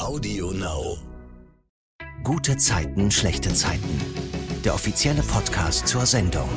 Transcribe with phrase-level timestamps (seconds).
[0.00, 0.96] Audio Now.
[2.24, 4.00] Gute Zeiten, schlechte Zeiten.
[4.64, 6.48] Der offizielle Podcast zur Sendung.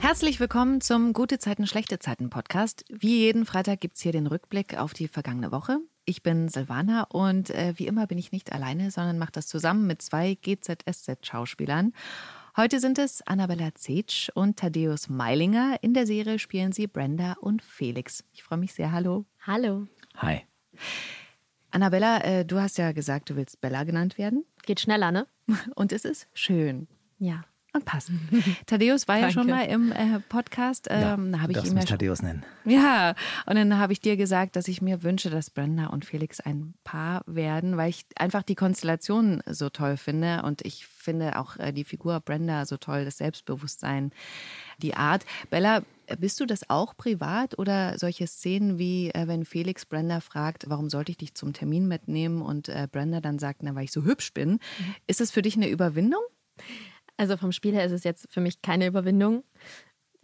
[0.00, 2.84] Herzlich willkommen zum Gute Zeiten, schlechte Zeiten Podcast.
[2.90, 5.78] Wie jeden Freitag gibt es hier den Rückblick auf die vergangene Woche.
[6.04, 9.86] Ich bin Silvana und äh, wie immer bin ich nicht alleine, sondern mache das zusammen
[9.86, 11.94] mit zwei GZSZ-Schauspielern.
[12.58, 15.78] Heute sind es Annabella Zetsch und Thaddeus Meilinger.
[15.80, 18.22] In der Serie spielen sie Brenda und Felix.
[18.34, 18.92] Ich freue mich sehr.
[18.92, 19.24] Hallo.
[19.46, 19.86] Hallo.
[20.18, 20.42] Hi.
[21.70, 24.44] Annabella, äh, du hast ja gesagt, du willst Bella genannt werden.
[24.64, 25.26] Geht schneller, ne?
[25.74, 26.86] Und es ist schön.
[27.18, 27.44] Ja.
[27.74, 28.10] Und passt.
[28.66, 30.88] Thaddeus war ja schon mal im äh, Podcast.
[30.90, 32.44] Ja, Ähm, da du habe ich darfst ihm ja mich schon- Thaddeus nennen.
[32.66, 33.14] Ja,
[33.46, 36.74] und dann habe ich dir gesagt, dass ich mir wünsche, dass Brenda und Felix ein
[36.84, 41.72] Paar werden, weil ich einfach die Konstellation so toll finde und ich finde auch äh,
[41.72, 44.12] die Figur Brenda so toll, das Selbstbewusstsein,
[44.76, 45.24] die Art.
[45.48, 45.80] Bella,
[46.18, 50.90] bist du das auch privat oder solche Szenen wie, äh, wenn Felix Brenda fragt, warum
[50.90, 54.04] sollte ich dich zum Termin mitnehmen und äh, Brenda dann sagt, na, weil ich so
[54.04, 54.58] hübsch bin.
[55.06, 56.22] Ist es für dich eine Überwindung?
[57.16, 59.44] Also vom Spiel her ist es jetzt für mich keine Überwindung.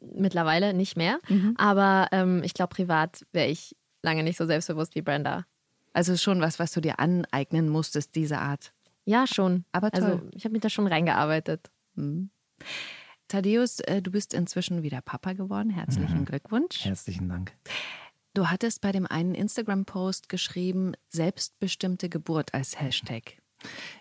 [0.01, 1.19] Mittlerweile nicht mehr.
[1.57, 5.45] Aber ähm, ich glaube, privat wäre ich lange nicht so selbstbewusst wie Brenda.
[5.93, 8.73] Also schon was, was du dir aneignen musstest, diese Art.
[9.05, 9.65] Ja, schon.
[9.73, 10.05] Aber toll.
[10.05, 11.71] Also ich habe mich da schon reingearbeitet.
[13.29, 15.71] Thaddeus, äh, du bist inzwischen wieder Papa geworden.
[15.71, 16.85] Herzlichen Glückwunsch.
[16.85, 17.53] Herzlichen Dank.
[18.35, 23.39] Du hattest bei dem einen Instagram-Post geschrieben, selbstbestimmte Geburt als Hashtag.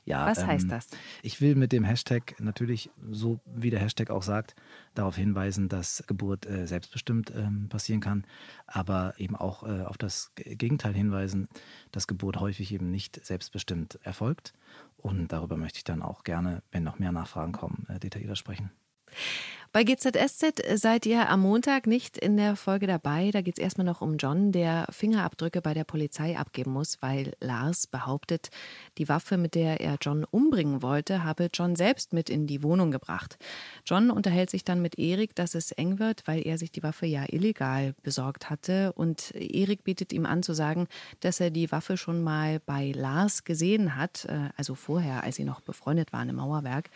[0.06, 0.88] Ja, Was ähm, heißt das?
[1.23, 4.56] Ich will mit dem Hashtag natürlich, so wie der Hashtag auch sagt,
[4.94, 8.25] darauf hinweisen, dass Geburt äh, selbstbestimmt ähm, passieren kann,
[8.67, 11.47] aber eben auch äh, auf das Gegenteil hinweisen,
[11.91, 14.53] dass Geburt häufig eben nicht selbstbestimmt erfolgt.
[14.97, 18.72] Und darüber möchte ich dann auch gerne, wenn noch mehr Nachfragen kommen, äh, detaillierter sprechen.
[19.17, 19.66] よし!
[19.73, 23.31] Bei GZSZ seid ihr am Montag nicht in der Folge dabei.
[23.31, 27.33] Da geht es erstmal noch um John, der Fingerabdrücke bei der Polizei abgeben muss, weil
[27.41, 28.49] Lars behauptet,
[28.97, 32.91] die Waffe, mit der er John umbringen wollte, habe John selbst mit in die Wohnung
[32.91, 33.38] gebracht.
[33.85, 37.06] John unterhält sich dann mit Erik, dass es eng wird, weil er sich die Waffe
[37.06, 38.94] ja illegal besorgt hatte.
[38.94, 40.88] Und Erik bietet ihm an zu sagen,
[41.19, 45.44] dass er die Waffe schon mal bei Lars gesehen hat, äh, also vorher, als sie
[45.44, 46.89] noch befreundet waren im Mauerwerk.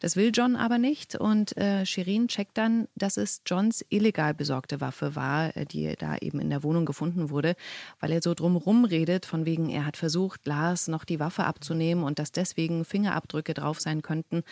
[0.00, 4.80] Das will John aber nicht und äh, Shirin checkt dann, dass es Johns illegal besorgte
[4.80, 7.54] Waffe war, äh, die da eben in der Wohnung gefunden wurde,
[8.00, 12.04] weil er so drumherum redet, von wegen, er hat versucht, Lars noch die Waffe abzunehmen
[12.04, 14.42] und dass deswegen Fingerabdrücke drauf sein könnten.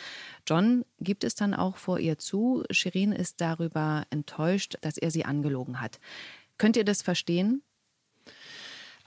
[0.47, 2.62] John gibt es dann auch vor ihr zu.
[2.71, 5.99] Shirin ist darüber enttäuscht, dass er sie angelogen hat.
[6.59, 7.62] Könnt ihr das verstehen?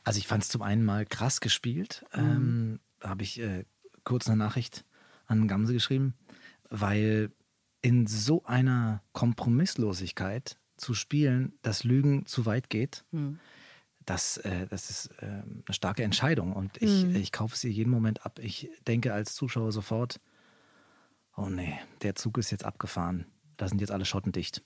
[0.04, 2.04] Also ich fand es zum einen mal krass gespielt.
[2.14, 3.66] Ähm, da habe ich äh,
[4.04, 4.86] kurz eine Nachricht
[5.28, 6.16] an Gamse geschrieben,
[6.70, 7.32] weil
[7.82, 13.06] in so einer Kompromisslosigkeit zu spielen, dass Lügen zu weit geht,
[14.10, 16.54] das, äh, das ist äh, eine starke Entscheidung.
[16.54, 18.40] Und ich, ich kaufe es ihr jeden Moment ab.
[18.40, 20.20] Ich denke als Zuschauer sofort,
[21.38, 23.26] oh nee, der Zug ist jetzt abgefahren.
[23.58, 24.64] Da sind jetzt alle Schotten dicht.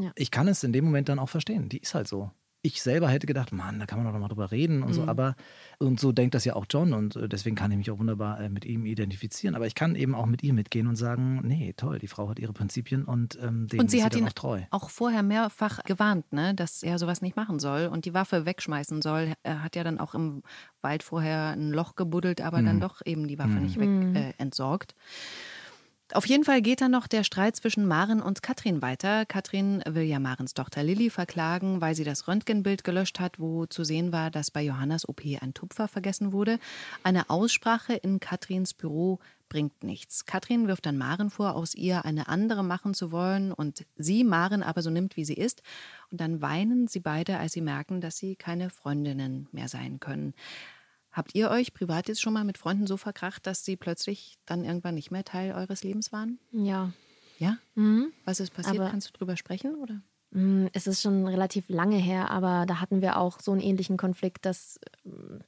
[0.00, 0.10] Ja.
[0.16, 1.68] Ich kann es in dem Moment dann auch verstehen.
[1.68, 2.30] Die ist halt so.
[2.64, 4.94] Ich selber hätte gedacht, Mann, da kann man doch noch mal drüber reden und Mhm.
[4.94, 5.34] so, aber
[5.80, 8.38] und so denkt das ja auch John und äh, deswegen kann ich mich auch wunderbar
[8.40, 9.56] äh, mit ihm identifizieren.
[9.56, 12.38] Aber ich kann eben auch mit ihr mitgehen und sagen, nee, toll, die Frau hat
[12.38, 14.60] ihre Prinzipien und ähm, denen Und sie ist hat dann ihn auch treu.
[14.70, 19.02] auch vorher mehrfach gewarnt, ne, dass er sowas nicht machen soll und die Waffe wegschmeißen
[19.02, 19.32] soll.
[19.42, 20.44] Er hat ja dann auch im
[20.82, 24.94] Wald vorher ein Loch gebuddelt, aber dann doch eben die Waffe nicht weg äh, entsorgt.
[26.14, 29.24] Auf jeden Fall geht dann noch der Streit zwischen Maren und Katrin weiter.
[29.24, 33.82] Katrin will ja Marens Tochter Lilly verklagen, weil sie das Röntgenbild gelöscht hat, wo zu
[33.82, 36.58] sehen war, dass bei Johannas OP ein Tupfer vergessen wurde.
[37.02, 40.26] Eine Aussprache in Katrins Büro bringt nichts.
[40.26, 44.62] Katrin wirft dann Maren vor, aus ihr eine andere machen zu wollen und sie Maren
[44.62, 45.62] aber so nimmt, wie sie ist.
[46.10, 50.34] Und dann weinen sie beide, als sie merken, dass sie keine Freundinnen mehr sein können.
[51.12, 54.64] Habt ihr euch privat jetzt schon mal mit Freunden so verkracht, dass sie plötzlich dann
[54.64, 56.38] irgendwann nicht mehr Teil eures Lebens waren?
[56.50, 56.92] Ja.
[57.38, 57.58] Ja?
[58.24, 58.80] Was ist passiert?
[58.80, 59.74] Aber- Kannst du drüber sprechen?
[59.76, 60.00] Oder?
[60.30, 63.96] Mm, Es ist schon relativ lange her, aber da hatten wir auch so einen ähnlichen
[63.98, 65.38] Konflikt, dass mm,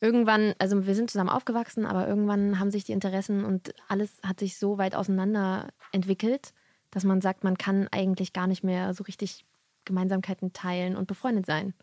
[0.00, 4.38] irgendwann, also wir sind zusammen aufgewachsen, aber irgendwann haben sich die Interessen und alles hat
[4.38, 6.52] sich so weit auseinander entwickelt,
[6.92, 9.44] dass man sagt, man kann eigentlich gar nicht mehr so richtig
[9.84, 11.74] Gemeinsamkeiten teilen und befreundet sein.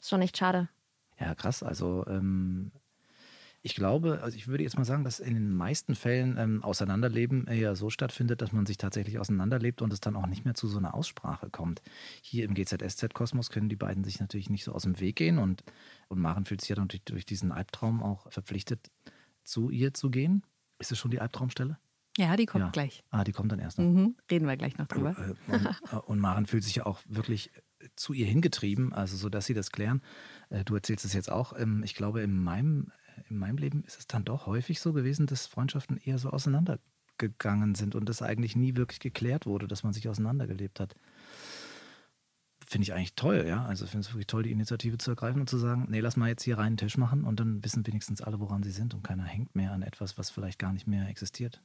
[0.00, 0.68] Ist schon echt schade.
[1.20, 1.62] Ja, krass.
[1.62, 2.72] Also ähm,
[3.62, 7.46] ich glaube, also ich würde jetzt mal sagen, dass in den meisten Fällen ähm, Auseinanderleben
[7.46, 10.66] eher so stattfindet, dass man sich tatsächlich auseinanderlebt und es dann auch nicht mehr zu
[10.66, 11.82] so einer Aussprache kommt.
[12.22, 15.62] Hier im GZSZ-Kosmos können die beiden sich natürlich nicht so aus dem Weg gehen und,
[16.08, 18.90] und Maren fühlt sich ja durch, durch diesen Albtraum auch verpflichtet,
[19.44, 20.42] zu ihr zu gehen.
[20.78, 21.78] Ist es schon die Albtraumstelle?
[22.16, 22.70] Ja, die kommt ja.
[22.70, 23.04] gleich.
[23.10, 23.84] Ah, die kommt dann erst noch.
[23.84, 24.16] Mhm.
[24.30, 25.14] Reden wir gleich noch drüber.
[25.18, 27.50] Äh, Und, äh, und Maren fühlt sich ja auch wirklich
[27.96, 30.02] zu ihr hingetrieben, also so, dass sie das klären.
[30.48, 31.58] Äh, du erzählst es jetzt auch.
[31.58, 32.92] Ähm, ich glaube, in meinem,
[33.28, 37.74] in meinem Leben ist es dann doch häufig so gewesen, dass Freundschaften eher so auseinandergegangen
[37.74, 40.94] sind und das eigentlich nie wirklich geklärt wurde, dass man sich auseinandergelebt hat.
[42.66, 43.64] Finde ich eigentlich toll, ja.
[43.64, 46.28] Also finde es wirklich toll, die Initiative zu ergreifen und zu sagen, nee, lass mal
[46.28, 49.24] jetzt hier reinen Tisch machen und dann wissen wenigstens alle, woran sie sind und keiner
[49.24, 51.60] hängt mehr an etwas, was vielleicht gar nicht mehr existiert.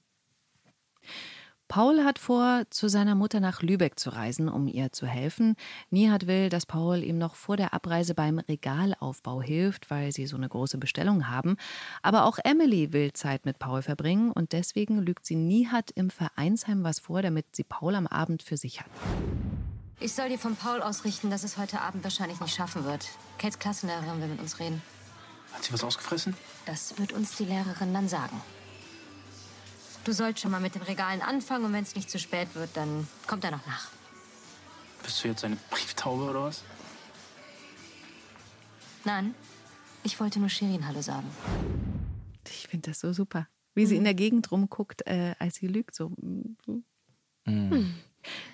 [1.67, 5.55] Paul hat vor, zu seiner Mutter nach Lübeck zu reisen, um ihr zu helfen.
[5.89, 10.37] Nihat will, dass Paul ihm noch vor der Abreise beim Regalaufbau hilft, weil sie so
[10.37, 11.57] eine große Bestellung haben.
[12.03, 16.83] Aber auch Emily will Zeit mit Paul verbringen und deswegen lügt sie Nihat im Vereinsheim
[16.83, 18.87] was vor, damit sie Paul am Abend für sich hat.
[19.99, 23.07] Ich soll dir von Paul ausrichten, dass es heute Abend wahrscheinlich nicht schaffen wird.
[23.39, 24.81] Kates Klassenlehrerin will mit uns reden.
[25.51, 26.35] Hat sie was ausgefressen?
[26.65, 28.39] Das wird uns die Lehrerin dann sagen.
[30.05, 32.69] Du sollst schon mal mit den Regalen anfangen und wenn es nicht zu spät wird,
[32.77, 33.89] dann kommt er noch nach.
[35.01, 36.63] Bist du jetzt eine Brieftaube oder was?
[39.03, 39.33] Nein,
[40.03, 41.27] ich wollte nur Shirin Hallo sagen.
[42.47, 43.47] Ich finde das so super.
[43.73, 45.95] Wie sie in der Gegend rumguckt, äh, als sie lügt.
[45.95, 46.11] So.
[47.45, 47.95] Mhm.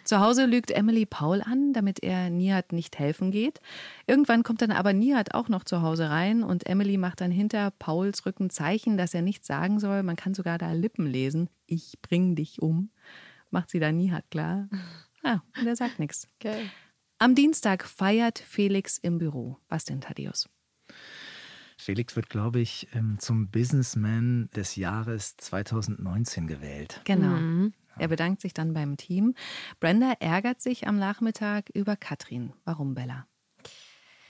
[0.03, 3.59] Zu Hause lügt Emily Paul an, damit er Nihat nicht helfen geht.
[4.07, 7.71] Irgendwann kommt dann aber Nihat auch noch zu Hause rein und Emily macht dann hinter
[7.71, 10.03] Pauls Rücken Zeichen, dass er nichts sagen soll.
[10.03, 11.49] Man kann sogar da Lippen lesen.
[11.67, 12.91] Ich bring dich um.
[13.49, 14.69] Macht sie da Nihat klar.
[14.71, 14.79] Ja,
[15.23, 16.27] ah, und er sagt nichts.
[16.39, 16.69] Okay.
[17.19, 19.59] Am Dienstag feiert Felix im Büro.
[19.69, 20.49] Was denn, Thaddeus?
[21.77, 27.01] Felix wird, glaube ich, ähm, zum Businessman des Jahres 2019 gewählt.
[27.05, 27.37] Genau.
[27.37, 27.73] Mhm.
[28.01, 29.35] Er bedankt sich dann beim Team.
[29.79, 32.51] Brenda ärgert sich am Nachmittag über Katrin.
[32.65, 33.27] Warum, Bella?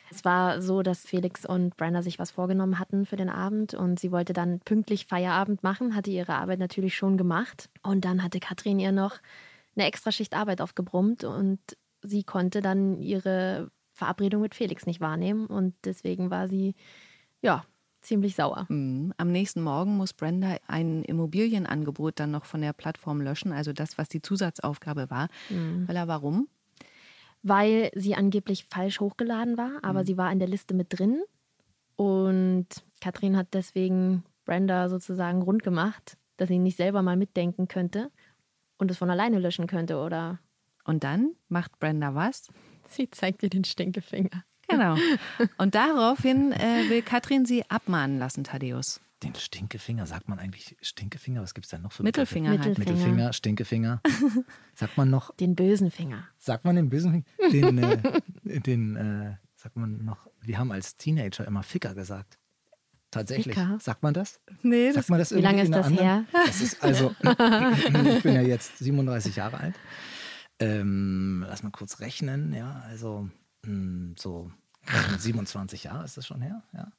[0.09, 3.97] Es war so, dass Felix und Brenda sich was vorgenommen hatten für den Abend und
[3.97, 7.69] sie wollte dann pünktlich Feierabend machen, hatte ihre Arbeit natürlich schon gemacht.
[7.81, 9.19] Und dann hatte Katrin ihr noch
[9.77, 11.61] eine extra Schicht Arbeit aufgebrummt und
[12.01, 16.75] sie konnte dann ihre Verabredung mit Felix nicht wahrnehmen und deswegen war sie
[17.41, 17.63] ja
[18.01, 18.65] ziemlich sauer.
[18.69, 19.13] Mhm.
[19.17, 23.97] Am nächsten Morgen muss Brenda ein Immobilienangebot dann noch von der Plattform löschen, also das,
[23.97, 25.27] was die Zusatzaufgabe war.
[25.49, 25.87] Mhm.
[25.87, 26.47] Weil er warum?
[27.43, 30.05] Weil sie angeblich falsch hochgeladen war, aber mhm.
[30.05, 31.21] sie war in der Liste mit drin.
[31.95, 32.67] Und
[32.99, 38.11] Katrin hat deswegen Brenda sozusagen rund gemacht, dass sie nicht selber mal mitdenken könnte
[38.77, 40.39] und es von alleine löschen könnte, oder?
[40.83, 42.49] Und dann macht Brenda was?
[42.87, 44.43] Sie zeigt ihr den Stinkefinger.
[44.71, 44.95] Genau.
[45.57, 49.01] Und daraufhin äh, will Katrin sie abmahnen lassen, Thaddeus.
[49.23, 51.43] Den Stinkefinger, sagt man eigentlich Stinkefinger?
[51.43, 52.97] Was gibt es da noch für Mittelfinger, Mittelfinger, halt.
[52.97, 54.01] Mittelfinger, Stinkefinger.
[54.73, 55.35] sagt man noch.
[55.35, 56.27] Den bösen Finger.
[56.39, 57.71] Sagt man den bösen Finger?
[57.71, 60.27] Den, äh, den äh, sagt man noch.
[60.41, 62.39] Wir haben als Teenager immer Ficker gesagt.
[63.11, 63.55] Tatsächlich.
[63.55, 63.77] Ficker?
[63.79, 64.39] Sagt man das?
[64.63, 66.07] Nee, sagt das, man das wie lange ist das anderen?
[66.07, 66.25] her?
[66.31, 69.75] Das ist also, ich bin ja jetzt 37 Jahre alt.
[70.59, 73.29] Ähm, lass mal kurz rechnen, ja, also
[73.63, 74.51] mh, hm, so
[75.17, 76.91] 27 Jahre ist das schon her, ja.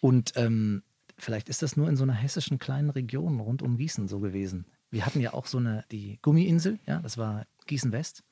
[0.00, 0.82] Und ähm,
[1.16, 4.66] vielleicht ist das nur in so einer hessischen kleinen Region rund um Gießen so gewesen.
[4.90, 8.24] Wir hatten ja auch so eine, die Gummiinsel, ja, das war Gießen West.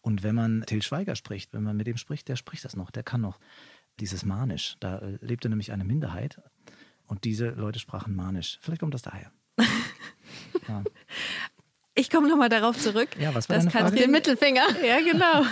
[0.00, 2.90] Und wenn man Till Schweiger spricht, wenn man mit dem spricht, der spricht das noch,
[2.90, 3.38] der kann noch
[3.98, 4.76] dieses Manisch.
[4.80, 6.40] Da äh, lebte nämlich eine Minderheit
[7.06, 8.58] und diese Leute sprachen Manisch.
[8.62, 9.30] Vielleicht kommt das daher.
[10.68, 10.82] ja.
[12.00, 15.44] Ich komme nochmal darauf zurück, ja, was war dass Katrin den Mittelfinger, ja genau,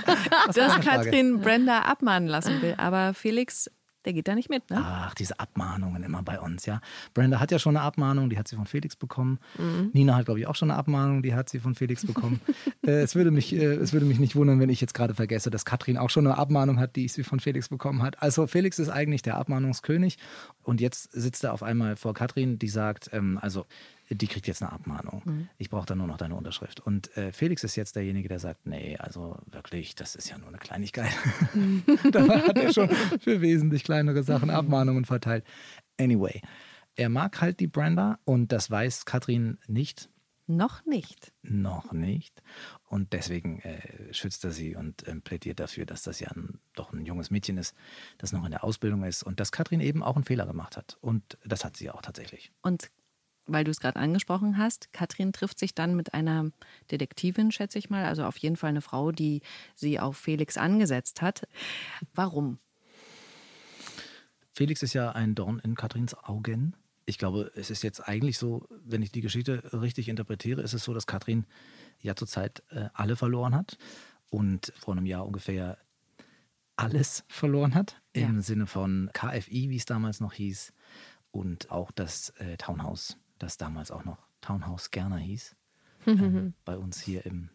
[0.55, 2.75] dass Katrin Brenda abmahnen lassen will.
[2.79, 3.71] Aber Felix
[4.05, 4.79] der geht da nicht mit, ne?
[4.83, 6.81] Ach, diese Abmahnungen immer bei uns, ja.
[7.13, 9.39] Brenda hat ja schon eine Abmahnung, die hat sie von Felix bekommen.
[9.59, 9.91] Mhm.
[9.93, 12.41] Nina hat, glaube ich, auch schon eine Abmahnung, die hat sie von Felix bekommen.
[12.87, 15.51] äh, es, würde mich, äh, es würde mich nicht wundern, wenn ich jetzt gerade vergesse,
[15.51, 18.23] dass Katrin auch schon eine Abmahnung hat, die sie von Felix bekommen hat.
[18.23, 20.17] Also Felix ist eigentlich der Abmahnungskönig.
[20.63, 23.67] Und jetzt sitzt er auf einmal vor Katrin, die sagt, ähm, also
[24.11, 25.23] die kriegt jetzt eine Abmahnung.
[25.25, 25.49] Mhm.
[25.59, 26.81] Ich brauche da nur noch deine Unterschrift.
[26.81, 30.49] Und äh, Felix ist jetzt derjenige, der sagt, nee, also wirklich, das ist ja nur
[30.49, 31.13] eine Kleinigkeit.
[31.55, 31.83] Mhm.
[32.13, 32.89] da hat er schon
[33.21, 35.45] für wesentlich kleinere Sachen Abmahnungen verteilt.
[36.01, 36.41] Anyway,
[36.97, 40.09] er mag halt die Brenda und das weiß Katrin nicht.
[40.51, 41.33] Noch nicht.
[41.43, 42.43] Noch nicht.
[42.89, 46.91] Und deswegen äh, schützt er sie und äh, plädiert dafür, dass das ja ein, doch
[46.95, 47.75] ein junges Mädchen ist,
[48.17, 50.97] das noch in der Ausbildung ist und dass Katrin eben auch einen Fehler gemacht hat.
[51.03, 52.51] Und das hat sie auch tatsächlich.
[52.63, 52.91] Und
[53.49, 56.51] weil du es gerade angesprochen hast, Katrin trifft sich dann mit einer
[56.91, 59.43] Detektivin, schätze ich mal, also auf jeden Fall eine Frau, die
[59.75, 61.49] sie auf Felix angesetzt hat.
[62.15, 62.59] Warum?
[64.53, 66.75] Felix ist ja ein Dorn in Katrins Augen.
[67.07, 70.85] Ich glaube, es ist jetzt eigentlich so, wenn ich die Geschichte richtig interpretiere, ist es
[70.85, 71.47] so, dass Katrin
[72.01, 73.79] ja zurzeit äh, alle verloren hat
[74.31, 75.79] und vor einem Jahr ungefähr
[76.77, 78.01] alles verloren hat.
[78.15, 78.27] Ja.
[78.27, 80.73] Im Sinne von KFI, wie es damals noch hieß,
[81.31, 85.57] und auch das äh, Townhouse das damals auch noch Townhouse Gerner hieß,
[86.07, 87.51] ähm, bei uns hier im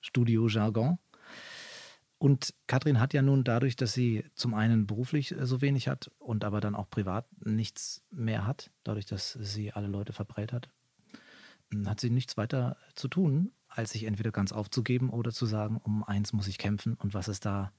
[0.00, 0.98] Studio Jargon.
[2.18, 6.10] Und Katrin hat ja nun dadurch, dass sie zum einen beruflich äh, so wenig hat
[6.18, 10.70] und aber dann auch privat nichts mehr hat, dadurch, dass sie alle Leute verprellt hat,
[11.84, 16.04] hat sie nichts weiter zu tun, als sich entweder ganz aufzugeben oder zu sagen, um
[16.04, 17.72] eins muss ich kämpfen und was ist da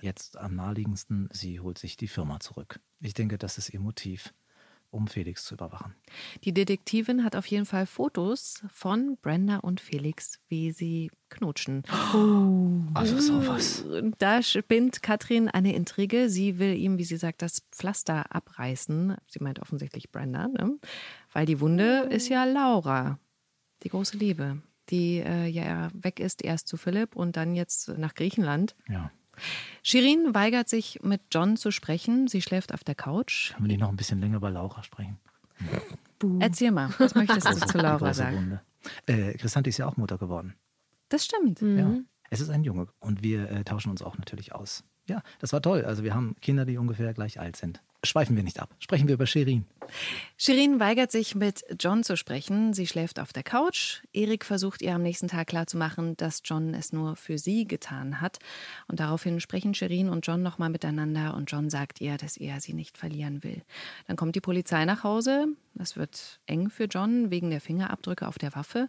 [0.00, 2.80] jetzt am naheliegendsten, sie holt sich die Firma zurück.
[3.00, 4.32] Ich denke, das ist ihr Motiv
[4.94, 5.94] um Felix zu überwachen.
[6.44, 11.82] Die Detektivin hat auf jeden Fall Fotos von Brenda und Felix, wie sie knutschen.
[12.14, 12.60] Oh.
[12.94, 13.84] Also sowas.
[14.18, 16.28] Da spinnt Katrin eine Intrige.
[16.30, 19.16] Sie will ihm, wie sie sagt, das Pflaster abreißen.
[19.26, 20.78] Sie meint offensichtlich Brenda, ne?
[21.32, 23.18] weil die Wunde ist ja Laura,
[23.82, 28.14] die große Liebe, die äh, ja weg ist erst zu Philipp und dann jetzt nach
[28.14, 28.76] Griechenland.
[28.88, 29.10] Ja.
[29.82, 32.28] Shirin weigert sich, mit John zu sprechen.
[32.28, 33.52] Sie schläft auf der Couch.
[33.52, 35.18] Können wir nicht noch ein bisschen länger über Laura sprechen?
[36.18, 36.38] Buh.
[36.40, 38.60] Erzähl mal, was möchtest du zu Laura sagen?
[39.06, 40.54] Äh, Chrisanti ist ja auch Mutter geworden.
[41.08, 41.62] Das stimmt.
[41.62, 41.78] Mhm.
[41.78, 41.94] Ja.
[42.30, 44.84] Es ist ein Junge und wir äh, tauschen uns auch natürlich aus.
[45.06, 45.84] Ja, das war toll.
[45.84, 47.82] Also wir haben Kinder, die ungefähr gleich alt sind.
[48.04, 48.74] Schweifen wir nicht ab.
[48.78, 49.64] Sprechen wir über Shirin.
[50.36, 52.72] Shirin weigert sich, mit John zu sprechen.
[52.72, 54.02] Sie schläft auf der Couch.
[54.12, 58.38] Erik versucht ihr am nächsten Tag klarzumachen, dass John es nur für sie getan hat.
[58.88, 61.34] Und daraufhin sprechen Shirin und John nochmal miteinander.
[61.34, 63.62] Und John sagt ihr, dass er sie nicht verlieren will.
[64.06, 65.46] Dann kommt die Polizei nach Hause.
[65.78, 68.88] Es wird eng für John wegen der Fingerabdrücke auf der Waffe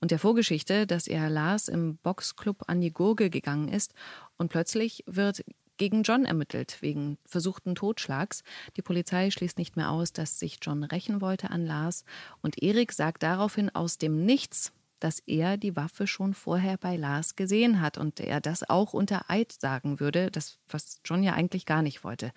[0.00, 3.94] und der Vorgeschichte, dass er Lars im Boxclub an die Gurgel gegangen ist.
[4.36, 5.44] Und plötzlich wird
[5.76, 8.42] gegen John ermittelt wegen versuchten Totschlags.
[8.76, 12.04] Die Polizei schließt nicht mehr aus, dass sich John rächen wollte an Lars.
[12.42, 17.36] Und Erik sagt daraufhin aus dem Nichts, dass er die Waffe schon vorher bei Lars
[17.36, 21.66] gesehen hat und er das auch unter Eid sagen würde, das, was John ja eigentlich
[21.66, 22.32] gar nicht wollte.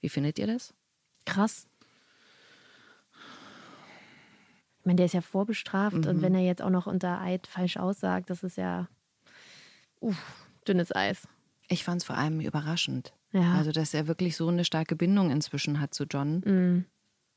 [0.00, 0.74] Wie findet ihr das?
[1.26, 1.68] Krass.
[4.80, 6.08] Ich meine, der ist ja vorbestraft mhm.
[6.08, 8.88] und wenn er jetzt auch noch unter Eid falsch aussagt, das ist ja
[10.00, 10.16] uff,
[10.66, 11.28] dünnes Eis.
[11.72, 13.14] Ich fand es vor allem überraschend.
[13.32, 13.54] Ja.
[13.54, 16.42] Also, dass er wirklich so eine starke Bindung inzwischen hat zu John.
[16.44, 16.84] Mhm.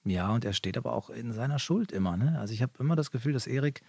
[0.04, 2.16] Ja, und er steht aber auch in seiner Schuld immer.
[2.16, 2.38] Ne?
[2.40, 3.82] Also ich habe immer das Gefühl, dass Erik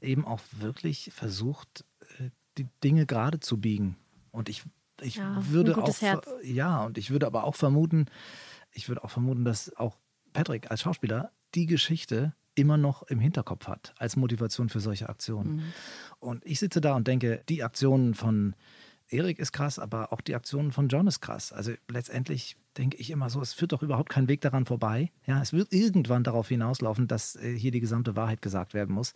[0.00, 1.84] eben auch wirklich versucht,
[2.18, 3.96] äh, die Dinge gerade zu biegen.
[4.30, 4.62] Und ich,
[5.00, 6.28] ich ja, würde auch Herz.
[6.44, 8.06] ja, und ich würde aber auch vermuten,
[8.70, 9.96] ich würde auch vermuten, dass auch
[10.32, 15.56] Patrick als Schauspieler die Geschichte immer noch im Hinterkopf hat als Motivation für solche Aktionen.
[15.56, 15.72] Mhm.
[16.20, 18.54] Und ich sitze da und denke, die Aktionen von
[19.08, 21.52] Erik ist krass, aber auch die Aktionen von John ist krass.
[21.52, 25.12] Also letztendlich denke ich immer so, es führt doch überhaupt kein Weg daran vorbei.
[25.26, 29.14] Ja, es wird irgendwann darauf hinauslaufen, dass äh, hier die gesamte Wahrheit gesagt werden muss,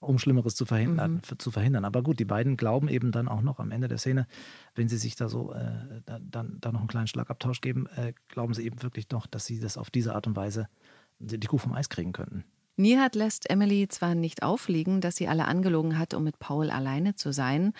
[0.00, 1.38] um Schlimmeres zu verhindern, mhm.
[1.38, 1.84] zu verhindern.
[1.84, 4.26] Aber gut, die beiden glauben eben dann auch noch am Ende der Szene,
[4.74, 8.52] wenn sie sich da so äh, dann, dann noch einen kleinen Schlagabtausch geben, äh, glauben
[8.52, 10.68] sie eben wirklich noch, dass sie das auf diese Art und Weise
[11.20, 12.44] die Kuh vom Eis kriegen könnten.
[12.76, 17.14] Nihat lässt Emily zwar nicht aufliegen, dass sie alle angelogen hat, um mit Paul alleine
[17.14, 17.72] zu sein,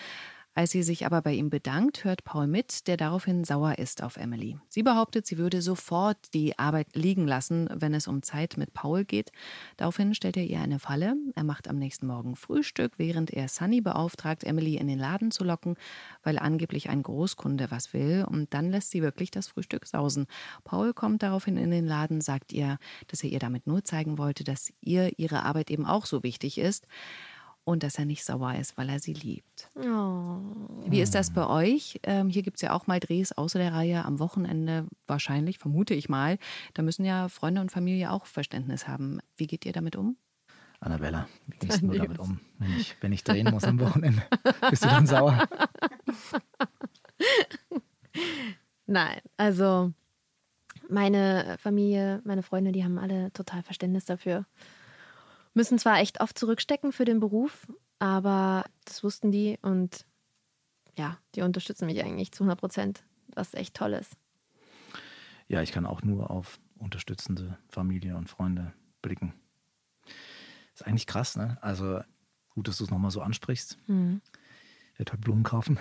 [0.57, 4.15] als sie sich aber bei ihm bedankt, hört Paul mit, der daraufhin sauer ist auf
[4.15, 4.57] Emily.
[4.69, 9.03] Sie behauptet, sie würde sofort die Arbeit liegen lassen, wenn es um Zeit mit Paul
[9.03, 9.33] geht.
[9.75, 11.17] Daraufhin stellt er ihr eine Falle.
[11.35, 15.43] Er macht am nächsten Morgen Frühstück, während er Sunny beauftragt, Emily in den Laden zu
[15.43, 15.75] locken,
[16.23, 18.25] weil angeblich ein Großkunde was will.
[18.25, 20.25] Und dann lässt sie wirklich das Frühstück sausen.
[20.63, 24.45] Paul kommt daraufhin in den Laden, sagt ihr, dass er ihr damit nur zeigen wollte,
[24.45, 26.87] dass ihr ihre Arbeit eben auch so wichtig ist
[27.65, 29.69] und dass er nicht sauer ist, weil er sie liebt.
[29.75, 30.37] Oh.
[30.87, 31.99] Wie ist das bei euch?
[32.03, 35.95] Ähm, hier gibt es ja auch mal Drehs außer der Reihe am Wochenende, wahrscheinlich, vermute
[35.95, 36.37] ich mal.
[36.75, 39.19] Da müssen ja Freunde und Familie auch Verständnis haben.
[39.35, 40.15] Wie geht ihr damit um?
[40.79, 44.21] Annabella, wie gehst du damit um, wenn ich, wenn ich drehen muss am Wochenende?
[44.69, 45.47] Bist du dann sauer?
[48.85, 49.91] Nein, also
[50.87, 54.45] meine Familie, meine Freunde, die haben alle total Verständnis dafür
[55.55, 57.67] müssen zwar echt oft zurückstecken für den Beruf,
[57.99, 60.05] aber das wussten die und
[60.97, 64.13] ja, die unterstützen mich eigentlich zu 100 Prozent, was echt toll ist.
[65.47, 69.33] Ja, ich kann auch nur auf unterstützende Familie und Freunde blicken.
[70.73, 71.57] Ist eigentlich krass, ne?
[71.61, 72.01] Also
[72.49, 73.77] gut, dass du es nochmal so ansprichst.
[73.87, 74.21] Mhm
[74.97, 75.77] werde heute Blumen kaufen.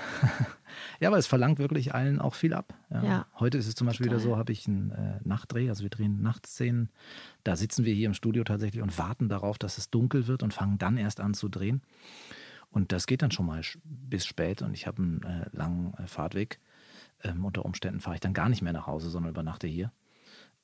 [1.00, 2.74] ja, aber es verlangt wirklich allen auch viel ab.
[2.90, 3.04] Ja.
[3.04, 3.26] Ja.
[3.38, 4.20] Heute ist es zum Beispiel Total.
[4.20, 6.90] wieder so, habe ich einen äh, Nachtdreh, also wir drehen Nachtszenen.
[7.44, 10.52] Da sitzen wir hier im Studio tatsächlich und warten darauf, dass es dunkel wird und
[10.52, 11.82] fangen dann erst an zu drehen.
[12.70, 16.08] Und das geht dann schon mal bis spät und ich habe einen äh, langen äh,
[16.08, 16.58] Fahrtweg.
[17.22, 19.92] Ähm, unter Umständen fahre ich dann gar nicht mehr nach Hause, sondern übernachte hier.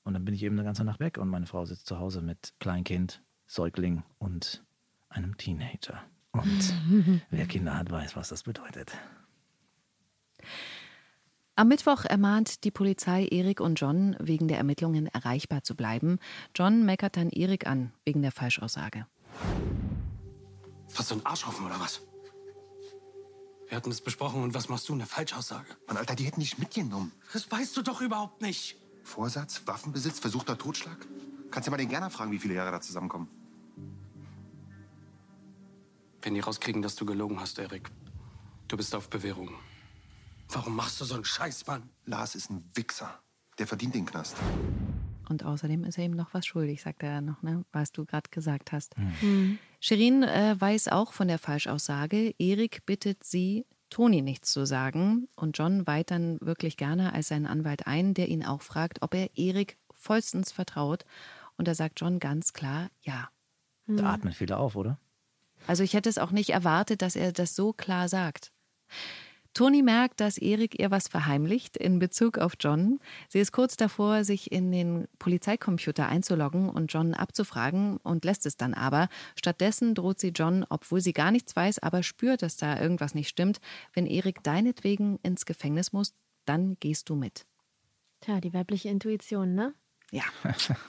[0.03, 2.21] Und dann bin ich eben eine ganze Nacht weg und meine Frau sitzt zu Hause
[2.21, 4.65] mit Kleinkind, Säugling und
[5.09, 6.03] einem Teenager.
[6.33, 8.93] Und wer Kinder hat, weiß, was das bedeutet.
[11.57, 16.19] Am Mittwoch ermahnt die Polizei Erik und John, wegen der Ermittlungen erreichbar zu bleiben.
[16.55, 19.07] John meckert dann Erik an, wegen der Falschaussage.
[20.95, 22.01] Hast du einen Arschhaufen oder was?
[23.69, 24.95] Wir hatten es besprochen und was machst du?
[24.95, 25.67] Eine Falschaussage.
[25.87, 27.13] Mann, Alter, die hätten dich mitgenommen.
[27.33, 28.77] Das weißt du doch überhaupt nicht.
[29.05, 31.07] Vorsatz, Waffenbesitz, versuchter Totschlag?
[31.51, 33.29] Kannst ja mal den Gerner fragen, wie viele Jahre da zusammenkommen.
[36.23, 37.91] Wenn die rauskriegen, dass du gelogen hast, Erik,
[38.69, 39.51] du bist auf Bewährung.
[40.51, 41.89] Warum machst du so einen Scheiß, Mann?
[42.05, 43.21] Lars ist ein Wichser.
[43.59, 44.37] Der verdient den Knast.
[45.29, 47.65] Und außerdem ist er ihm noch was schuldig, sagt er noch, ne?
[47.73, 48.99] was du gerade gesagt hast.
[48.99, 49.59] Mhm.
[49.79, 52.35] Shirin äh, weiß auch von der Falschaussage.
[52.39, 55.29] Erik bittet sie, Toni nichts zu sagen.
[55.37, 59.15] Und John weiht dann wirklich gerne als seinen Anwalt ein, der ihn auch fragt, ob
[59.15, 61.05] er Erik vollstens vertraut.
[61.57, 63.31] Und da sagt John ganz klar, ja.
[63.87, 64.99] Da atmen viele auf, oder?
[65.67, 68.53] Also ich hätte es auch nicht erwartet, dass er das so klar sagt.
[69.53, 73.01] Toni merkt, dass Erik ihr was verheimlicht in Bezug auf John.
[73.29, 78.57] Sie ist kurz davor, sich in den Polizeicomputer einzuloggen und John abzufragen und lässt es
[78.57, 79.09] dann aber.
[79.37, 83.29] Stattdessen droht sie John, obwohl sie gar nichts weiß, aber spürt, dass da irgendwas nicht
[83.29, 83.61] stimmt.
[83.93, 86.15] Wenn Erik deinetwegen ins Gefängnis muss,
[86.45, 87.45] dann gehst du mit.
[88.21, 89.75] Tja, die weibliche Intuition, ne?
[90.13, 90.23] Ja.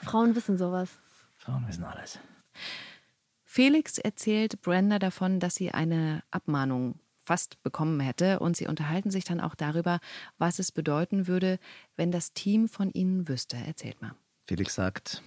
[0.03, 0.99] Frauen wissen sowas.
[1.37, 2.19] Frauen wissen alles.
[3.53, 9.25] Felix erzählt Brenda davon, dass sie eine Abmahnung fast bekommen hätte und sie unterhalten sich
[9.25, 9.99] dann auch darüber,
[10.37, 11.59] was es bedeuten würde,
[11.97, 13.57] wenn das Team von ihnen wüsste.
[13.57, 14.15] Erzählt mal.
[14.47, 15.21] Felix sagt,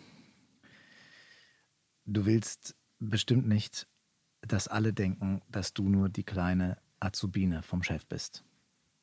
[2.07, 3.87] du willst bestimmt nicht,
[4.40, 8.43] dass alle denken, dass du nur die kleine Azubine vom Chef bist.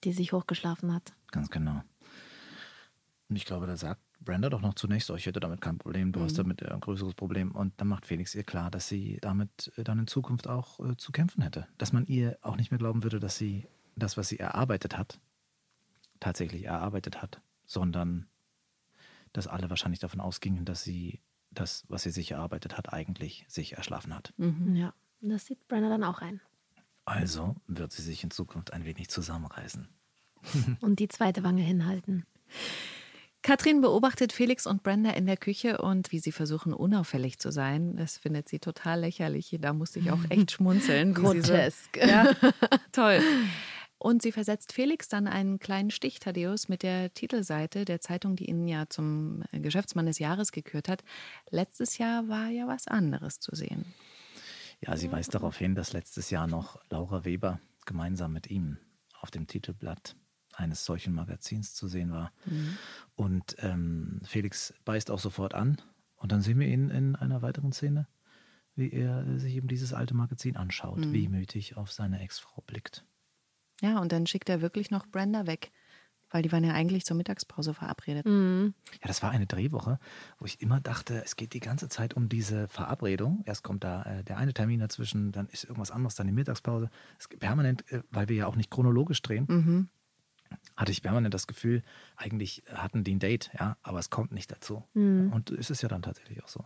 [0.04, 1.14] Die sich hochgeschlafen hat.
[1.30, 1.84] Ganz genau.
[3.30, 6.12] Und ich glaube, da sagt Brenda doch noch zunächst, oh, ich hätte damit kein Problem,
[6.12, 6.24] du mhm.
[6.26, 7.52] hast damit ein größeres Problem.
[7.52, 11.12] Und dann macht Felix ihr klar, dass sie damit dann in Zukunft auch äh, zu
[11.12, 11.68] kämpfen hätte.
[11.78, 15.20] Dass man ihr auch nicht mehr glauben würde, dass sie das, was sie erarbeitet hat,
[16.20, 18.28] tatsächlich erarbeitet hat, sondern
[19.34, 23.74] dass alle wahrscheinlich davon ausgingen, dass sie das, was sie sich erarbeitet hat, eigentlich sich
[23.74, 24.34] erschlafen hat.
[24.38, 24.76] Mhm.
[24.76, 26.42] Ja, das sieht Brenda dann auch ein.
[27.06, 29.88] Also wird sie sich in Zukunft ein wenig zusammenreißen.
[30.82, 32.26] Und die zweite Wange hinhalten.
[33.44, 37.96] Katrin beobachtet Felix und Brenda in der Küche und wie sie versuchen, unauffällig zu sein.
[37.96, 39.58] Das findet sie total lächerlich.
[39.60, 41.14] Da musste ich auch echt schmunzeln.
[41.14, 41.98] Grotesk.
[42.00, 42.36] So, ja,
[42.92, 43.22] toll.
[43.98, 48.50] Und sie versetzt Felix dann einen kleinen Stich, Thaddeus, mit der Titelseite der Zeitung, die
[48.50, 51.04] ihn ja zum Geschäftsmann des Jahres gekürt hat.
[51.50, 53.86] Letztes Jahr war ja was anderes zu sehen.
[54.82, 58.78] Ja, sie weist darauf hin, dass letztes Jahr noch Laura Weber gemeinsam mit ihm
[59.20, 60.16] auf dem Titelblatt
[60.54, 62.32] eines solchen Magazins zu sehen war.
[62.46, 62.78] Mhm.
[63.16, 65.82] Und ähm, Felix beißt auch sofort an.
[66.16, 68.08] Und dann sehen wir ihn in einer weiteren Szene,
[68.76, 71.14] wie er sich eben dieses alte Magazin anschaut, mhm.
[71.14, 73.06] wehmütig auf seine Ex-Frau blickt.
[73.82, 75.72] Ja, und dann schickt er wirklich noch Brenda weg,
[76.30, 78.28] weil die waren ja eigentlich zur Mittagspause verabredet.
[78.28, 78.76] Mhm.
[78.94, 80.00] Ja, das war eine Drehwoche,
[80.38, 83.42] wo ich immer dachte, es geht die ganze Zeit um diese Verabredung.
[83.46, 86.92] Erst kommt da äh, der eine Termin dazwischen, dann ist irgendwas anderes, dann die Mittagspause.
[87.20, 89.46] Es geht permanent, äh, weil wir ja auch nicht chronologisch drehen.
[89.50, 89.90] Mhm
[90.76, 91.84] hatte ich permanent das Gefühl,
[92.16, 94.84] eigentlich hatten die ein Date, ja, aber es kommt nicht dazu.
[94.94, 95.32] Mhm.
[95.34, 96.66] Und ist es ja dann tatsächlich auch so.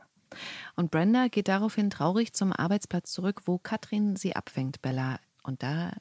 [0.76, 5.20] Und Brenda geht daraufhin traurig zum Arbeitsplatz zurück, wo Katrin sie abfängt, Bella.
[5.44, 5.94] Und da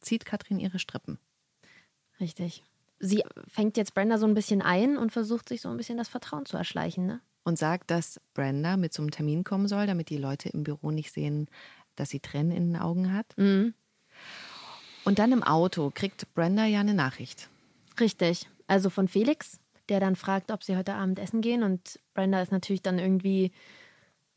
[0.00, 1.18] zieht Katrin ihre Strippen.
[2.20, 2.62] Richtig.
[3.00, 6.08] Sie fängt jetzt Brenda so ein bisschen ein und versucht sich so ein bisschen das
[6.08, 7.20] Vertrauen zu erschleichen, ne?
[7.42, 11.12] Und sagt, dass Brenda mit zum Termin kommen soll, damit die Leute im Büro nicht
[11.12, 11.50] sehen,
[11.94, 13.36] dass sie Tränen in den Augen hat.
[13.36, 13.74] Mhm.
[15.04, 17.48] Und dann im Auto kriegt Brenda ja eine Nachricht.
[18.00, 18.48] Richtig.
[18.66, 21.62] Also von Felix, der dann fragt, ob sie heute Abend essen gehen.
[21.62, 23.52] Und Brenda ist natürlich dann irgendwie,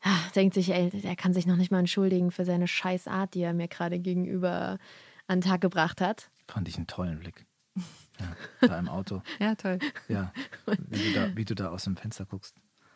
[0.03, 3.33] ja, denkt sich, ey, er kann sich noch nicht mal entschuldigen für seine scheiß Art,
[3.33, 4.77] die er mir gerade gegenüber
[5.27, 6.29] an den Tag gebracht hat.
[6.47, 7.45] Fand ich einen tollen Blick.
[8.19, 9.21] Ja, da im Auto.
[9.37, 9.77] ja, toll.
[10.07, 10.33] Ja,
[10.89, 12.55] wie du, da, wie du da aus dem Fenster guckst.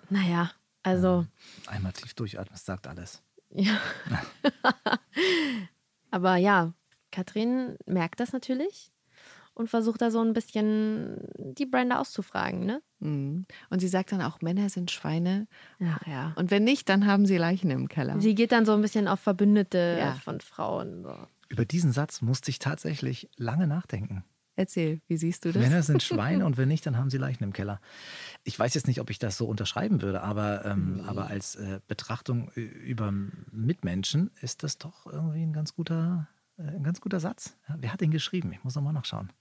[0.10, 0.50] Naja,
[0.82, 1.28] also.
[1.68, 3.22] Einmal tief durchatmen, sagt alles.
[3.52, 3.80] Ja.
[6.10, 6.74] Aber ja,
[7.12, 8.91] Katrin merkt das natürlich
[9.54, 12.82] und versucht da so ein bisschen die Brenda auszufragen, ne?
[13.00, 13.45] Mhm.
[13.69, 15.47] Und sie sagt dann auch, Männer sind Schweine.
[15.84, 16.34] Ach ja.
[16.36, 18.19] Und wenn nicht, dann haben sie Leichen im Keller.
[18.19, 20.13] Sie geht dann so ein bisschen auf Verbündete ja.
[20.13, 21.04] von Frauen.
[21.04, 21.15] So.
[21.50, 24.24] Über diesen Satz musste ich tatsächlich lange nachdenken.
[24.56, 25.62] Erzähl, wie siehst du das?
[25.62, 27.80] Männer sind Schweine und wenn nicht, dann haben sie Leichen im Keller.
[28.43, 31.04] Ich weiß jetzt nicht, ob ich das so unterschreiben würde, aber, ähm, nee.
[31.08, 33.13] aber als äh, Betrachtung über
[33.52, 36.28] Mitmenschen ist das doch irgendwie ein ganz guter
[36.67, 37.58] ein ganz guter Satz.
[37.67, 38.52] Ja, wer hat den geschrieben?
[38.54, 39.32] Ich muss nochmal nachschauen.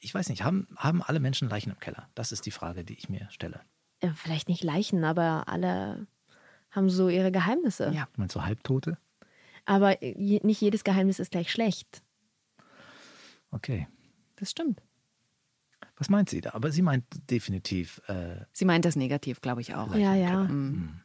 [0.00, 2.08] Ich weiß nicht, haben, haben alle Menschen Leichen im Keller?
[2.14, 3.60] Das ist die Frage, die ich mir stelle.
[4.02, 6.06] Ja, vielleicht nicht Leichen, aber alle
[6.70, 7.90] haben so ihre Geheimnisse.
[7.92, 8.08] Ja.
[8.12, 8.98] Du meinst so Halbtote?
[9.64, 12.02] Aber je, nicht jedes Geheimnis ist gleich schlecht.
[13.50, 13.88] Okay.
[14.36, 14.82] Das stimmt.
[15.98, 16.50] Was meint sie da?
[16.54, 18.00] Aber sie meint definitiv.
[18.06, 19.94] Äh, sie meint das negativ, glaube ich auch.
[19.94, 20.44] Ja, ja.
[20.44, 21.00] Mhm.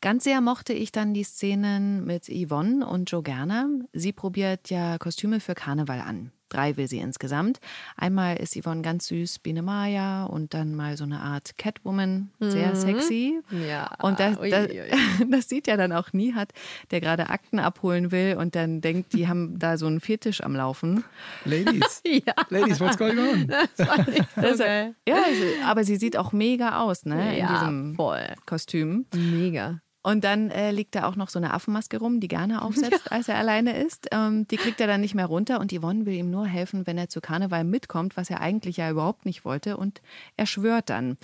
[0.00, 3.68] Ganz sehr mochte ich dann die Szenen mit Yvonne und Joe Gerner.
[3.92, 6.30] Sie probiert ja Kostüme für Karneval an.
[6.48, 7.60] Drei will sie insgesamt.
[7.96, 12.70] Einmal ist Yvonne ganz süß, Biene Maya und dann mal so eine Art Catwoman, sehr
[12.70, 12.74] Mhm.
[12.76, 13.40] sexy.
[13.50, 13.90] Ja.
[14.02, 14.68] Und das, das,
[15.30, 16.52] das sieht ja dann auch nie hat,
[16.90, 20.54] der gerade Akten abholen will und dann denkt, die haben da so einen Fetisch am
[20.56, 21.04] Laufen.
[21.44, 22.34] Ladies, Ja.
[22.50, 23.46] Ladies, what's going on?
[23.76, 24.94] Das fand ich so Also, geil.
[25.06, 27.32] ja, also, aber sie sieht auch mega aus, ne?
[27.34, 28.26] In Ja, diesem voll.
[28.46, 29.06] Kostüm.
[29.14, 29.80] Mega.
[30.08, 33.28] Und dann äh, liegt da auch noch so eine Affenmaske rum, die gerne aufsetzt, als
[33.28, 34.08] er alleine ist.
[34.10, 36.96] Ähm, die kriegt er dann nicht mehr runter und Yvonne will ihm nur helfen, wenn
[36.96, 39.76] er zu Karneval mitkommt, was er eigentlich ja überhaupt nicht wollte.
[39.76, 40.00] Und
[40.38, 41.18] er schwört dann.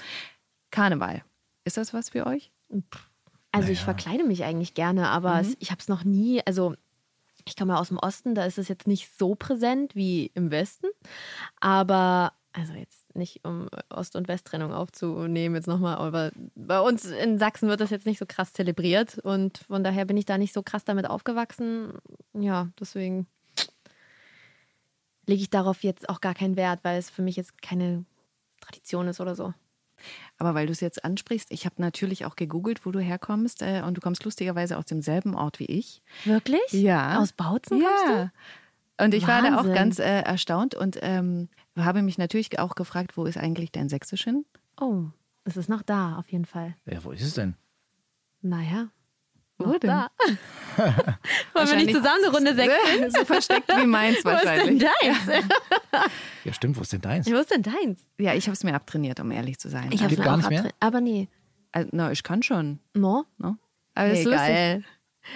[0.70, 1.24] Karneval.
[1.64, 2.52] Ist das was für euch?
[3.52, 6.74] Also ich verkleide mich eigentlich gerne, aber es, ich habe es noch nie, also
[7.46, 10.50] ich komme ja aus dem Osten, da ist es jetzt nicht so präsent wie im
[10.50, 10.88] Westen,
[11.58, 17.38] aber also jetzt nicht um Ost- und Westtrennung aufzunehmen jetzt nochmal, aber bei uns in
[17.38, 20.52] Sachsen wird das jetzt nicht so krass zelebriert und von daher bin ich da nicht
[20.52, 21.92] so krass damit aufgewachsen.
[22.32, 23.26] Ja, deswegen
[25.26, 28.04] lege ich darauf jetzt auch gar keinen Wert, weil es für mich jetzt keine
[28.60, 29.54] Tradition ist oder so.
[30.38, 33.62] Aber weil du es jetzt ansprichst, ich habe natürlich auch gegoogelt, wo du herkommst.
[33.62, 36.02] Äh, und du kommst lustigerweise aus demselben Ort wie ich.
[36.24, 36.72] Wirklich?
[36.72, 37.20] Ja.
[37.20, 38.32] Aus Bautzen kommst Ja.
[39.00, 39.74] Und ich war da auch Wahnsinn.
[39.74, 44.24] ganz äh, erstaunt und ähm, habe mich natürlich auch gefragt, wo ist eigentlich dein Sächsisch
[44.24, 44.44] hin?
[44.80, 45.04] Oh,
[45.44, 46.74] es ist noch da, auf jeden Fall.
[46.86, 47.54] Ja, wo ist es denn?
[48.40, 48.88] Naja.
[49.58, 49.90] Wo noch denn?
[49.90, 50.08] Da.
[51.54, 52.74] Wollen wir nicht zusammen eine Runde sechs?
[53.16, 54.84] so versteckt wie meins Wo ist denn wahrscheinlich.
[55.00, 55.44] deins?
[56.44, 57.26] Ja, stimmt, wo ist denn deins?
[57.30, 58.04] Wo ist denn deins?
[58.18, 59.90] Ja, ich habe es mir abtrainiert, um ehrlich zu sein.
[59.92, 60.70] Ich Geht hab's gar auch nicht mehr?
[60.80, 61.28] Aber nee.
[61.72, 62.80] also, na, ich kann schon.
[62.94, 63.24] No?
[63.38, 63.56] Ne?
[63.94, 64.40] Aber es Nee, ist lustig.
[64.48, 64.84] geil.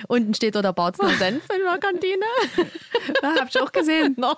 [0.06, 2.24] Unten steht oder Bautzner Senf in der Kantine.
[3.22, 4.14] Ja, hab ich auch gesehen.
[4.18, 4.36] no.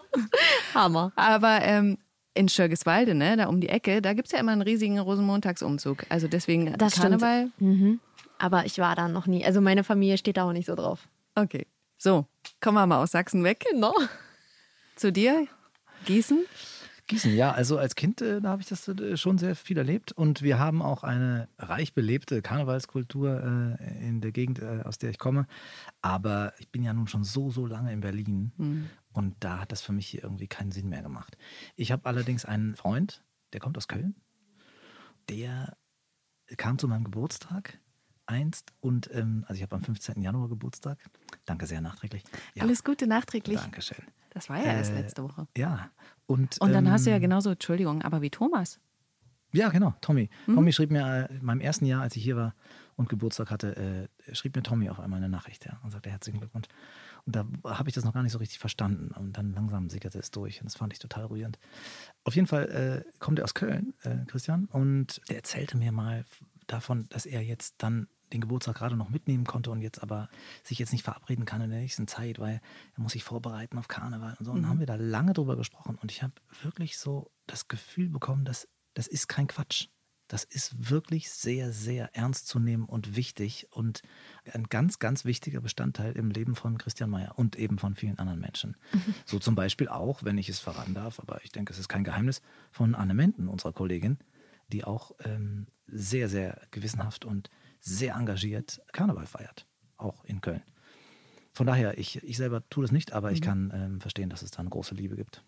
[0.74, 1.12] Hammer.
[1.16, 1.98] Aber ähm,
[2.34, 6.06] in Schirgiswalde, ne, da um die Ecke, da gibt es ja immer einen riesigen Rosenmontagsumzug.
[6.08, 7.50] Also deswegen Das Karneval.
[7.58, 8.00] Mhm.
[8.38, 9.44] Aber ich war da noch nie.
[9.44, 11.08] Also meine Familie steht da auch nicht so drauf.
[11.34, 11.66] Okay.
[11.98, 12.26] So,
[12.60, 13.66] kommen wir mal aus Sachsen weg.
[13.70, 13.94] Genau.
[14.96, 15.46] Zu dir,
[16.06, 16.46] Gießen.
[17.10, 20.12] Gießen, ja, also als Kind, äh, da habe ich das äh, schon sehr viel erlebt
[20.12, 25.10] und wir haben auch eine reich belebte Karnevalskultur äh, in der Gegend, äh, aus der
[25.10, 25.46] ich komme.
[26.02, 29.82] Aber ich bin ja nun schon so, so lange in Berlin und da hat das
[29.82, 31.36] für mich hier irgendwie keinen Sinn mehr gemacht.
[31.76, 34.14] Ich habe allerdings einen Freund, der kommt aus Köln,
[35.28, 35.76] der
[36.56, 37.78] kam zu meinem Geburtstag
[38.26, 40.22] einst und, ähm, also ich habe am 15.
[40.22, 40.98] Januar Geburtstag.
[41.44, 42.22] Danke sehr nachträglich.
[42.54, 43.58] Ja, Alles Gute nachträglich.
[43.58, 44.04] Dankeschön.
[44.30, 45.46] Das war ja erst Äh, letzte Woche.
[45.56, 45.90] Ja.
[46.26, 48.80] Und, Und dann ähm, hast du ja genauso, Entschuldigung, aber wie Thomas.
[49.52, 50.30] Ja, genau, Tommy.
[50.46, 50.54] Mhm.
[50.54, 52.54] Tommy schrieb mir äh, in meinem ersten Jahr, als ich hier war
[52.96, 56.38] und Geburtstag hatte, äh, schrieb mir Tommy auf einmal eine Nachricht ja, und sagte herzlichen
[56.38, 56.68] Glückwunsch.
[57.26, 59.10] Und da habe ich das noch gar nicht so richtig verstanden.
[59.12, 61.58] Und dann langsam sickerte es durch und das fand ich total rührend.
[62.24, 66.24] Auf jeden Fall äh, kommt er aus Köln, äh, Christian, und der erzählte mir mal
[66.66, 70.28] davon, dass er jetzt dann den Geburtstag gerade noch mitnehmen konnte und jetzt aber
[70.62, 72.60] sich jetzt nicht verabreden kann in der nächsten Zeit, weil
[72.96, 74.52] er muss sich vorbereiten auf Karneval und so.
[74.52, 74.62] Und Mhm.
[74.62, 78.44] dann haben wir da lange drüber gesprochen und ich habe wirklich so das Gefühl bekommen,
[78.44, 79.88] dass das ist kein Quatsch.
[80.26, 84.02] Das ist wirklich sehr, sehr ernst zu nehmen und wichtig und
[84.52, 88.38] ein ganz, ganz wichtiger Bestandteil im Leben von Christian Mayer und eben von vielen anderen
[88.38, 88.76] Menschen.
[89.26, 92.04] So zum Beispiel auch, wenn ich es verraten darf, aber ich denke, es ist kein
[92.04, 94.18] Geheimnis, von Anne Menden, unserer Kollegin,
[94.68, 99.66] die auch ähm, sehr, sehr gewissenhaft und sehr engagiert Karneval feiert,
[99.96, 100.62] auch in Köln.
[101.52, 104.50] Von daher, ich, ich selber tue das nicht, aber ich kann ähm, verstehen, dass es
[104.50, 105.42] da eine große Liebe gibt.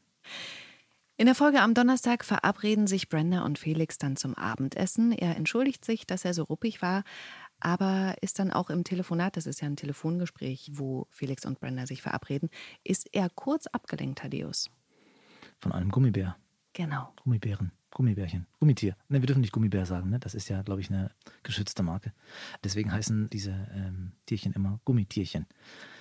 [1.16, 5.12] In der Folge am Donnerstag verabreden sich Brenda und Felix dann zum Abendessen.
[5.12, 7.04] Er entschuldigt sich, dass er so ruppig war,
[7.60, 11.86] aber ist dann auch im Telefonat, das ist ja ein Telefongespräch, wo Felix und Brenda
[11.86, 12.50] sich verabreden,
[12.82, 14.70] ist er kurz abgelenkt, Thaddeus.
[15.60, 16.36] Von einem Gummibär.
[16.72, 17.12] Genau.
[17.22, 18.96] Gummibären, Gummibärchen, Gummitier.
[19.08, 20.18] Ne, wir dürfen nicht Gummibär sagen, ne?
[20.18, 21.10] Das ist ja, glaube ich, eine
[21.42, 22.12] geschützte Marke.
[22.64, 25.46] Deswegen heißen diese ähm, Tierchen immer Gummitierchen.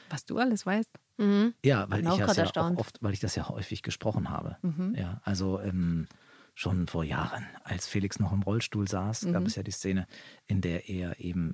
[0.10, 0.90] Was du alles weißt.
[1.18, 1.54] Mhm.
[1.64, 4.58] Ja, weil ich das ja oft, weil ich das ja häufig gesprochen habe.
[4.62, 4.96] Mhm.
[4.98, 6.08] Ja, also ähm,
[6.56, 9.48] schon vor Jahren, als Felix noch im Rollstuhl saß, gab Mhm.
[9.48, 10.08] es ja die Szene,
[10.48, 11.54] in der er eben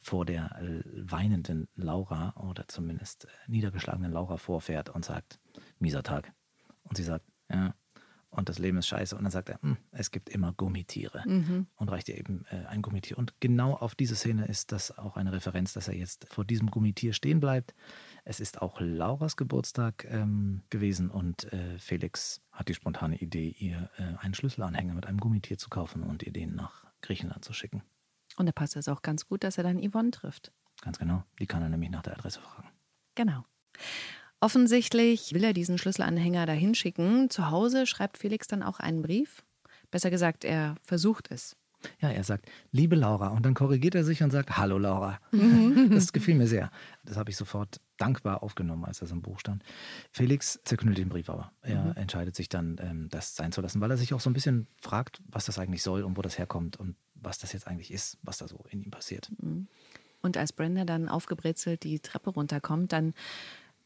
[0.00, 5.38] vor der äh, weinenden Laura oder zumindest äh, niedergeschlagenen Laura vorfährt und sagt,
[5.78, 6.32] mieser Tag.
[6.82, 7.74] Und sie sagt, ja,
[8.34, 9.16] und das Leben ist scheiße.
[9.16, 11.22] Und dann sagt er, "Hm, es gibt immer Gummitiere.
[11.26, 11.66] Mhm.
[11.76, 13.18] Und reicht ihr eben äh, ein Gummitier.
[13.18, 16.70] Und genau auf diese Szene ist das auch eine Referenz, dass er jetzt vor diesem
[16.70, 17.74] Gummitier stehen bleibt.
[18.24, 23.90] Es ist auch Lauras Geburtstag ähm, gewesen und äh, Felix hat die spontane Idee, ihr
[23.98, 27.82] äh, einen Schlüsselanhänger mit einem Gummitier zu kaufen und ihr den nach Griechenland zu schicken.
[28.36, 30.52] Und da passt es auch ganz gut, dass er dann Yvonne trifft.
[30.80, 31.24] Ganz genau.
[31.38, 32.68] Die kann er nämlich nach der Adresse fragen.
[33.14, 33.44] Genau.
[34.40, 37.30] Offensichtlich will er diesen Schlüsselanhänger dahin schicken.
[37.30, 39.42] Zu Hause schreibt Felix dann auch einen Brief.
[39.90, 41.56] Besser gesagt, er versucht es.
[42.00, 43.28] Ja, er sagt, liebe Laura.
[43.28, 45.18] Und dann korrigiert er sich und sagt, hallo Laura.
[45.32, 45.90] Mhm.
[45.92, 46.70] Das gefiel mir sehr.
[47.04, 49.62] Das habe ich sofort dankbar aufgenommen, als das im Buch stand.
[50.10, 51.52] Felix zerknüllt den Brief aber.
[51.62, 51.92] Er Mhm.
[51.96, 54.66] entscheidet sich dann, ähm, das sein zu lassen, weil er sich auch so ein bisschen
[54.80, 58.18] fragt, was das eigentlich soll und wo das herkommt und was das jetzt eigentlich ist,
[58.22, 59.30] was da so in ihm passiert.
[60.22, 63.12] Und als Brenda dann aufgebrezelt die Treppe runterkommt, dann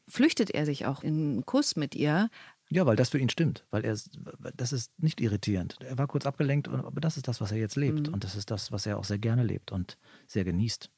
[0.08, 2.30] flüchtet er sich auch in einen Kuss mit ihr.
[2.70, 3.64] Ja, weil das für ihn stimmt.
[3.70, 3.96] Weil er,
[4.54, 5.78] das ist nicht irritierend.
[5.80, 8.08] Er war kurz abgelenkt, aber das ist das, was er jetzt lebt.
[8.08, 10.90] Und das ist das, was er auch sehr gerne lebt und sehr genießt.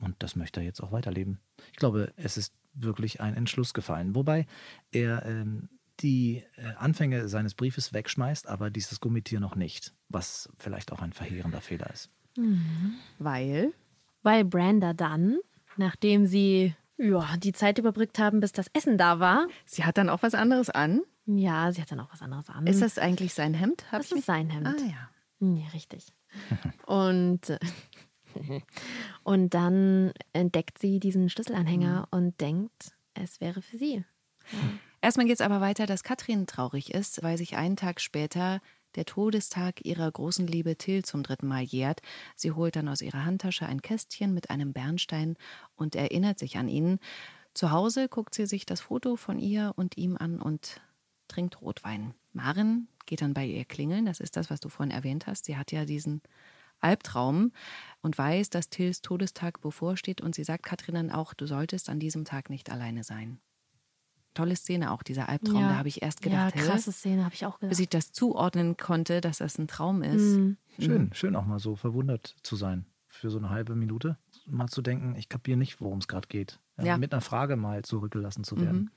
[0.00, 1.40] Und das möchte er jetzt auch weiterleben.
[1.72, 4.14] Ich glaube, es ist wirklich ein Entschluss gefallen.
[4.14, 4.46] Wobei
[4.92, 9.94] er ähm, die äh, Anfänge seines Briefes wegschmeißt, aber dieses Gummitier noch nicht.
[10.10, 12.10] Was vielleicht auch ein verheerender Fehler ist.
[13.18, 13.72] Weil
[14.22, 15.38] Weil Brenda dann,
[15.78, 20.08] nachdem sie ja, die Zeit überbrückt haben, bis das Essen da war, sie hat dann
[20.08, 21.02] auch was anderes an.
[21.26, 22.66] ja, sie hat dann auch was anderes an.
[22.66, 23.90] Ist das eigentlich sein Hemd?
[23.92, 24.66] Hab das ist sein Hemd.
[24.66, 25.08] Ah ja.
[25.40, 26.06] Ja, richtig.
[26.86, 27.58] Und, äh,
[29.22, 34.04] und dann entdeckt sie diesen Schlüsselanhänger und denkt, es wäre für sie.
[35.02, 38.60] Erstmal geht es aber weiter, dass Katrin traurig ist, weil sich einen Tag später
[38.94, 42.00] der Todestag ihrer großen Liebe Till zum dritten Mal jährt.
[42.34, 45.36] Sie holt dann aus ihrer Handtasche ein Kästchen mit einem Bernstein
[45.74, 46.98] und erinnert sich an ihn.
[47.54, 50.80] Zu Hause guckt sie sich das Foto von ihr und ihm an und
[51.28, 52.14] trinkt Rotwein.
[52.32, 54.06] Maren geht dann bei ihr klingeln.
[54.06, 55.46] Das ist das, was du vorhin erwähnt hast.
[55.46, 56.22] Sie hat ja diesen
[56.80, 57.52] Albtraum
[58.02, 60.20] und weiß, dass Tills Todestag bevorsteht.
[60.20, 63.40] Und sie sagt Katrin dann auch, du solltest an diesem Tag nicht alleine sein.
[64.36, 65.60] Tolle Szene auch, dieser Albtraum.
[65.60, 65.68] Ja.
[65.70, 67.80] Da habe ich erst gedacht, ja, krasse Szene, habe ich auch bis gedacht.
[67.80, 70.36] ich das zuordnen konnte, dass das ein Traum ist.
[70.36, 70.56] Mhm.
[70.78, 72.86] Schön, schön auch mal so verwundert zu sein.
[73.08, 74.18] Für so eine halbe Minute.
[74.46, 76.60] Mal zu denken, ich kapiere nicht, worum es gerade geht.
[76.76, 76.98] Ja, Ja.
[76.98, 78.90] Mit einer Frage mal zurückgelassen zu werden.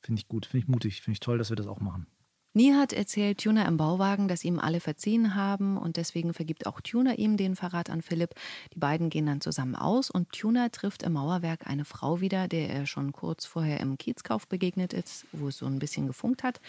[0.00, 2.06] Finde ich gut, finde ich mutig, finde ich toll, dass wir das auch machen.
[2.54, 7.14] Nihat erzählt Tuna im Bauwagen, dass ihm alle verziehen haben und deswegen vergibt auch Tuna
[7.14, 8.34] ihm den Verrat an Philipp.
[8.74, 12.68] Die beiden gehen dann zusammen aus und Tuna trifft im Mauerwerk eine Frau wieder, der
[12.68, 16.60] er schon kurz vorher im Kiezkauf begegnet ist, wo es so ein bisschen gefunkt hat.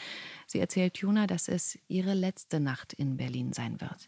[0.48, 4.08] Sie erzählt Tuna, dass es ihre letzte Nacht in Berlin sein wird.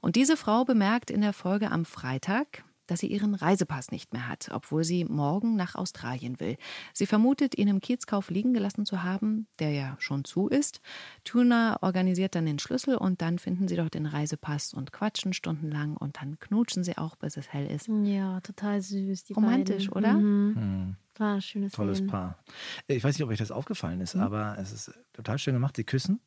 [0.00, 4.26] Und diese Frau bemerkt in der Folge am Freitag, dass sie ihren Reisepass nicht mehr
[4.28, 6.56] hat, obwohl sie morgen nach Australien will.
[6.92, 10.80] Sie vermutet, ihn im Kiezkauf liegen gelassen zu haben, der ja schon zu ist.
[11.24, 15.96] Tuna organisiert dann den Schlüssel und dann finden sie doch den Reisepass und quatschen stundenlang
[15.96, 17.88] und dann knutschen sie auch, bis es hell ist.
[18.02, 19.24] Ja, total süß.
[19.24, 19.96] Die Romantisch, beiden.
[19.96, 20.12] oder?
[20.14, 20.96] Mhm.
[21.16, 22.10] War schönes Tolles Szenen.
[22.10, 22.38] Paar.
[22.86, 24.02] Ich weiß nicht, ob euch das aufgefallen Mhm.
[24.02, 25.76] ist, aber es ist total schön gemacht.
[25.76, 26.20] Sie küssen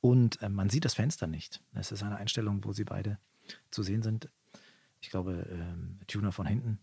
[0.00, 1.62] und äh, man sieht das Fenster nicht.
[1.74, 3.18] Es ist eine Einstellung, wo sie beide
[3.70, 4.28] zu sehen sind.
[5.02, 6.78] Ich glaube, ähm, Tuna von hinten.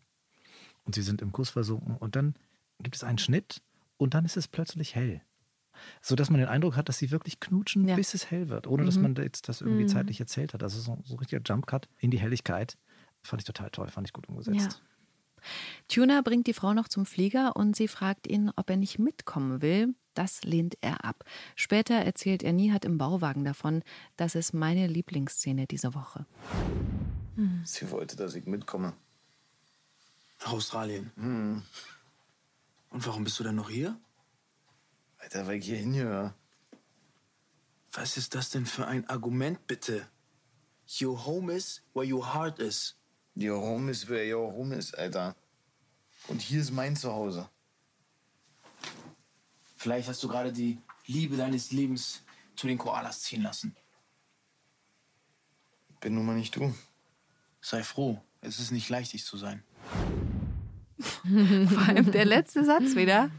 [0.84, 1.98] Und sie sind im Kuss versunken.
[1.98, 2.36] Und dann
[2.80, 3.62] gibt es einen Schnitt
[3.98, 5.22] und dann ist es plötzlich hell.
[6.02, 7.96] So dass man den Eindruck hat, dass sie wirklich knutschen, Ja.
[7.96, 10.62] bis es hell wird, ohne dass man jetzt das irgendwie zeitlich erzählt hat.
[10.62, 12.78] Also so, so ein richtiger Jumpcut in die Helligkeit.
[13.24, 14.82] Fand ich total toll, fand ich gut umgesetzt.
[15.88, 19.62] Tuna bringt die Frau noch zum Flieger und sie fragt ihn, ob er nicht mitkommen
[19.62, 19.96] will.
[20.14, 21.24] Das lehnt er ab.
[21.56, 23.84] Später erzählt er Nihat im Bauwagen davon,
[24.18, 26.26] das ist meine Lieblingsszene diese Woche.
[27.64, 28.96] Sie wollte, dass ich mitkomme.
[30.42, 31.12] Nach Australien.
[32.90, 34.00] Und warum bist du denn noch hier?
[35.20, 36.34] Alter, weil ich hier hingehöre.
[37.92, 40.10] Was ist das denn für ein Argument, bitte?
[41.02, 42.96] Your home is where your heart is.
[43.36, 45.36] Your home is where your home is, Alter.
[46.28, 47.50] Und hier ist mein Zuhause.
[49.78, 52.22] Vielleicht hast du gerade die Liebe deines Lebens
[52.56, 53.76] zu den Koalas ziehen lassen.
[56.02, 56.74] Bin nun mal nicht du.
[57.62, 59.64] Sei froh, es ist nicht leicht, dich zu sein.
[61.00, 63.32] Vor allem der letzte Satz wieder.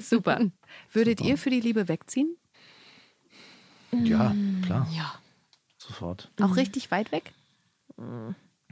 [0.00, 0.50] Super.
[0.92, 2.36] Würdet ihr für die Liebe wegziehen?
[3.92, 4.88] Ja, klar.
[4.92, 5.14] Ja.
[5.78, 6.30] Sofort.
[6.40, 7.32] Auch richtig weit weg?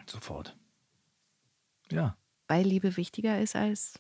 [0.06, 0.56] Sofort.
[1.90, 2.16] Ja.
[2.46, 3.98] Weil Liebe wichtiger ist als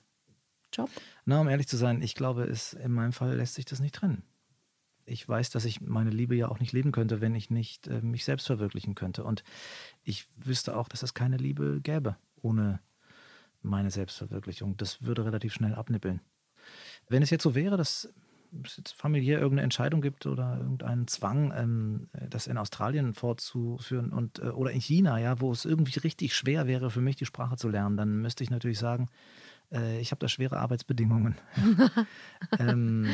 [0.72, 0.90] Job?
[1.24, 3.94] Na, um ehrlich zu sein, ich glaube, es, in meinem Fall lässt sich das nicht
[3.94, 4.22] trennen.
[5.08, 8.00] Ich weiß, dass ich meine Liebe ja auch nicht leben könnte, wenn ich nicht äh,
[8.00, 9.24] mich selbst verwirklichen könnte.
[9.24, 9.42] Und
[10.02, 12.80] ich wüsste auch, dass es keine Liebe gäbe ohne
[13.62, 14.76] meine Selbstverwirklichung.
[14.76, 16.20] Das würde relativ schnell abnippeln.
[17.08, 18.12] Wenn es jetzt so wäre, dass
[18.64, 24.38] es jetzt familiär irgendeine Entscheidung gibt oder irgendeinen Zwang, ähm, das in Australien fortzuführen und
[24.38, 27.56] äh, oder in China, ja, wo es irgendwie richtig schwer wäre für mich, die Sprache
[27.56, 29.08] zu lernen, dann müsste ich natürlich sagen,
[29.72, 31.36] äh, ich habe da schwere Arbeitsbedingungen.
[32.58, 33.08] ähm,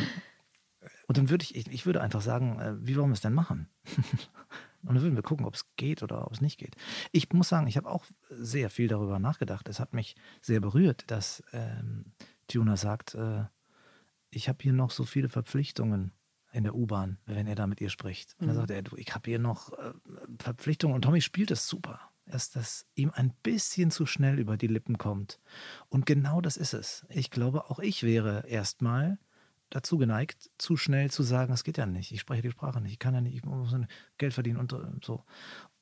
[1.07, 3.69] und dann würde ich, ich, würde einfach sagen, äh, wie wollen wir es denn machen?
[4.83, 6.77] und dann würden wir gucken, ob es geht oder ob es nicht geht.
[7.13, 9.69] Ich muss sagen, ich habe auch sehr viel darüber nachgedacht.
[9.69, 12.13] Es hat mich sehr berührt, dass ähm,
[12.49, 13.45] Tuna sagt, äh,
[14.31, 16.13] ich habe hier noch so viele Verpflichtungen
[16.53, 18.37] in der U-Bahn, wenn er da mit ihr spricht.
[18.39, 18.61] Und dann Mhm.
[18.61, 19.93] sagt er, du, ich habe hier noch äh,
[20.39, 20.95] Verpflichtungen.
[20.95, 22.01] Und Tommy spielt es super.
[22.27, 25.41] Dass das ihm ein bisschen zu schnell über die Lippen kommt.
[25.91, 27.05] Und genau das ist es.
[27.11, 29.19] Ich glaube, auch ich wäre erstmal
[29.71, 32.13] dazu geneigt, zu schnell zu sagen, das geht ja nicht.
[32.13, 32.93] Ich spreche die Sprache nicht.
[32.93, 33.75] Ich kann ja nicht, ich muss
[34.19, 35.25] Geld verdienen und äh, so.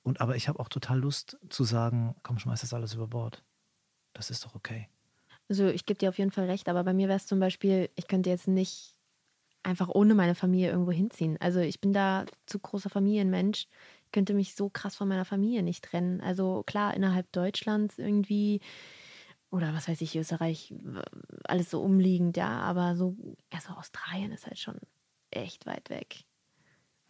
[0.03, 3.45] Und aber ich habe auch total Lust zu sagen, komm, schmeiß das alles über Bord.
[4.13, 4.89] Das ist doch okay.
[5.49, 7.91] Also ich gebe dir auf jeden Fall recht, aber bei mir wäre es zum Beispiel,
[7.95, 8.95] ich könnte jetzt nicht
[9.63, 11.37] einfach ohne meine Familie irgendwo hinziehen.
[11.41, 13.69] Also ich bin da zu großer Familienmensch.
[14.07, 16.21] Ich könnte mich so krass von meiner Familie nicht trennen.
[16.21, 18.61] Also klar, innerhalb Deutschlands irgendwie
[19.53, 20.75] oder was weiß ich, Österreich,
[21.45, 23.15] alles so umliegend, ja, aber so,
[23.51, 24.79] also Australien ist halt schon
[25.31, 26.25] echt weit weg.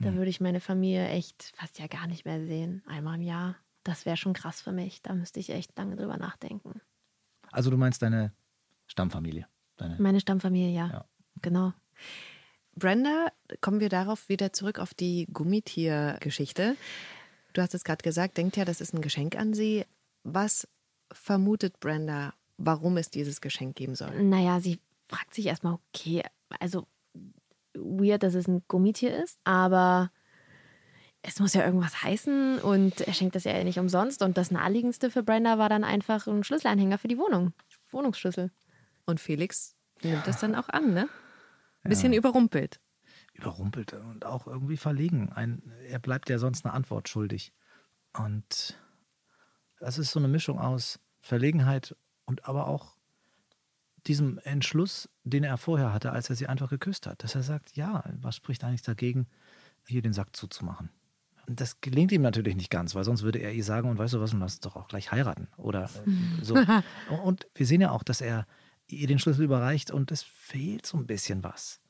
[0.02, 3.54] Da würde ich meine Familie echt fast ja gar nicht mehr sehen, einmal im Jahr.
[3.84, 5.00] Das wäre schon krass für mich.
[5.02, 6.80] Da müsste ich echt lange drüber nachdenken.
[7.52, 8.32] Also du meinst deine
[8.88, 9.46] Stammfamilie.
[9.76, 10.88] Deine, Meine Stammfamilie, ja.
[10.88, 11.04] Ja.
[11.40, 11.72] Genau.
[12.74, 13.28] Brenda,
[13.60, 16.76] kommen wir darauf wieder zurück auf die Gummitiergeschichte.
[17.52, 19.84] Du hast es gerade gesagt, denkt ja, das ist ein Geschenk an sie.
[20.24, 20.66] Was
[21.12, 24.22] vermutet Brenda, warum es dieses Geschenk geben soll?
[24.22, 26.22] Naja, sie fragt sich erstmal, okay,
[26.60, 26.86] also
[27.74, 30.10] weird, dass es ein Gummitier ist, aber
[31.22, 34.22] es muss ja irgendwas heißen und er schenkt das ja nicht umsonst.
[34.22, 37.52] Und das naheliegendste für Brenda war dann einfach ein Schlüsselanhänger für die Wohnung.
[37.90, 38.50] Wohnungsschlüssel.
[39.06, 41.08] Und Felix nimmt das dann auch an, ne?
[41.84, 42.80] Ein bisschen überrumpelt.
[43.34, 45.32] überrumpelt und auch irgendwie verlegen.
[45.32, 47.52] Ein, er bleibt ja sonst eine Antwort schuldig.
[48.16, 48.78] Und
[49.82, 52.96] das ist so eine Mischung aus Verlegenheit und aber auch
[54.06, 57.22] diesem Entschluss, den er vorher hatte, als er sie einfach geküsst hat.
[57.24, 59.26] Dass er sagt, ja, was spricht eigentlich dagegen,
[59.86, 60.90] hier den Sack zuzumachen?
[61.48, 64.14] Und das gelingt ihm natürlich nicht ganz, weil sonst würde er ihr sagen, und weißt
[64.14, 65.48] du was, lass uns doch auch gleich heiraten.
[65.56, 66.54] Oder äh, so.
[67.24, 68.46] Und wir sehen ja auch, dass er
[68.86, 71.80] ihr den Schlüssel überreicht und es fehlt so ein bisschen was.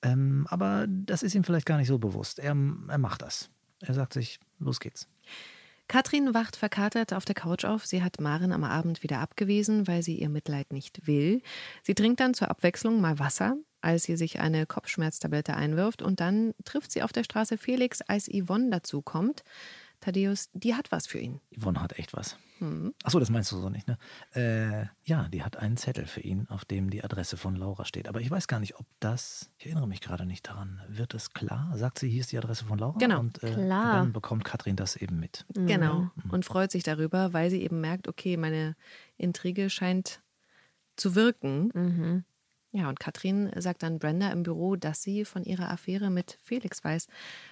[0.00, 2.38] Ähm, aber das ist ihm vielleicht gar nicht so bewusst.
[2.38, 2.56] Er,
[2.88, 3.50] er macht das.
[3.80, 5.08] Er sagt sich, los geht's.
[5.92, 7.84] Katrin wacht verkatert auf der Couch auf.
[7.84, 11.42] Sie hat Maren am Abend wieder abgewiesen, weil sie ihr Mitleid nicht will.
[11.82, 16.00] Sie trinkt dann zur Abwechslung mal Wasser, als sie sich eine Kopfschmerztablette einwirft.
[16.00, 19.44] Und dann trifft sie auf der Straße Felix, als Yvonne dazukommt.
[20.02, 21.40] Thaddeus, die hat was für ihn.
[21.56, 22.36] Yvonne hat echt was.
[22.58, 22.92] Hm.
[23.04, 23.98] Achso, das meinst du so nicht, ne?
[24.34, 28.08] Äh, ja, die hat einen Zettel für ihn, auf dem die Adresse von Laura steht.
[28.08, 31.32] Aber ich weiß gar nicht, ob das, ich erinnere mich gerade nicht daran, wird es
[31.32, 31.70] klar?
[31.76, 32.98] Sagt sie, hier ist die Adresse von Laura?
[32.98, 33.92] Genau, Und äh, klar.
[33.92, 35.46] dann bekommt Katrin das eben mit.
[35.54, 36.10] Genau.
[36.30, 38.74] Und freut sich darüber, weil sie eben merkt, okay, meine
[39.16, 40.20] Intrige scheint
[40.96, 41.70] zu wirken.
[41.74, 42.24] Mhm.
[42.72, 46.82] Ja, und Katrin sagt dann Brenda im Büro, dass sie von ihrer Affäre mit Felix
[46.82, 47.06] weiß.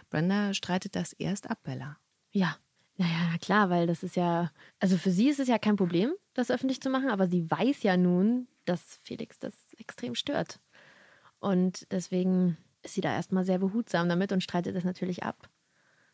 [0.08, 1.98] Brenda streitet das erst ab, Bella.
[2.32, 2.56] Ja,
[2.96, 6.12] naja, na klar, weil das ist ja, also für sie ist es ja kein Problem,
[6.34, 10.60] das öffentlich zu machen, aber sie weiß ja nun, dass Felix das extrem stört.
[11.38, 15.48] Und deswegen ist sie da erstmal sehr behutsam damit und streitet das natürlich ab.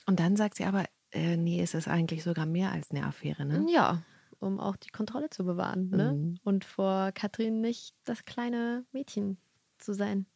[0.06, 3.44] Und dann sagt sie aber, äh, nee, es ist eigentlich sogar mehr als eine Affäre,
[3.44, 3.66] ne?
[3.68, 4.02] Ja,
[4.38, 6.12] um auch die Kontrolle zu bewahren ne?
[6.12, 6.38] Mhm.
[6.44, 9.38] und vor Katrin nicht das kleine Mädchen
[9.78, 10.26] zu sein.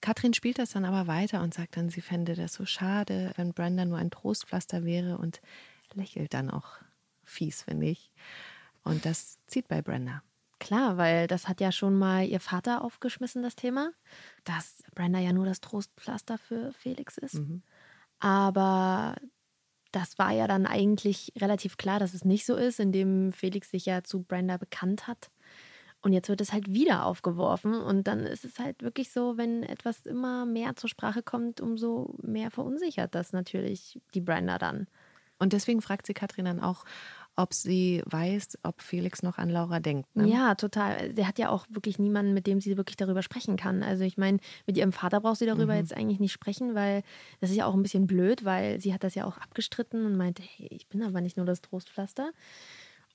[0.00, 3.52] Katrin spielt das dann aber weiter und sagt dann, sie fände das so schade, wenn
[3.52, 5.40] Brenda nur ein Trostpflaster wäre und
[5.94, 6.68] lächelt dann auch
[7.24, 8.12] fies, finde ich.
[8.82, 10.22] Und das zieht bei Brenda.
[10.58, 13.92] Klar, weil das hat ja schon mal ihr Vater aufgeschmissen, das Thema,
[14.44, 17.34] dass Brenda ja nur das Trostpflaster für Felix ist.
[17.34, 17.62] Mhm.
[18.18, 19.16] Aber
[19.92, 23.86] das war ja dann eigentlich relativ klar, dass es nicht so ist, indem Felix sich
[23.86, 25.30] ja zu Brenda bekannt hat.
[26.02, 27.74] Und jetzt wird es halt wieder aufgeworfen.
[27.74, 32.14] Und dann ist es halt wirklich so, wenn etwas immer mehr zur Sprache kommt, umso
[32.22, 34.86] mehr verunsichert das natürlich die Brenda dann.
[35.38, 36.84] Und deswegen fragt sie Katrin dann auch,
[37.36, 40.14] ob sie weiß, ob Felix noch an Laura denkt.
[40.14, 40.28] Ne?
[40.28, 41.14] Ja, total.
[41.14, 43.82] Sie hat ja auch wirklich niemanden, mit dem sie wirklich darüber sprechen kann.
[43.82, 45.78] Also ich meine, mit ihrem Vater braucht sie darüber Mhm.
[45.80, 47.02] jetzt eigentlich nicht sprechen, weil
[47.40, 50.16] das ist ja auch ein bisschen blöd, weil sie hat das ja auch abgestritten und
[50.16, 52.32] meinte, hey, ich bin aber nicht nur das Trostpflaster.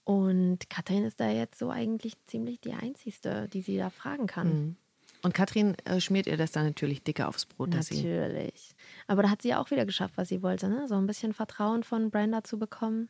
[0.06, 4.48] Und Katrin ist da jetzt so eigentlich ziemlich die Einzigste, die sie da fragen kann.
[4.48, 4.76] Mhm.
[5.24, 8.76] Und Katrin äh, schmiert ihr das dann natürlich dicker aufs Brot, Natürlich.
[9.08, 10.88] Aber da hat sie ja auch wieder geschafft, was sie wollte, ne?
[10.88, 13.10] So ein bisschen Vertrauen von Brenda zu bekommen.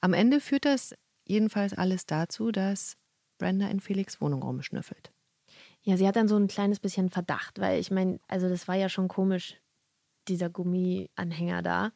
[0.00, 0.94] Am Ende führt das
[1.26, 2.96] jedenfalls alles dazu, dass
[3.38, 5.10] Brenda in Felix Wohnung rumschnüffelt.
[5.82, 8.76] Ja, sie hat dann so ein kleines bisschen Verdacht, weil ich meine, also das war
[8.76, 9.56] ja schon komisch,
[10.28, 11.92] dieser Gummianhänger da.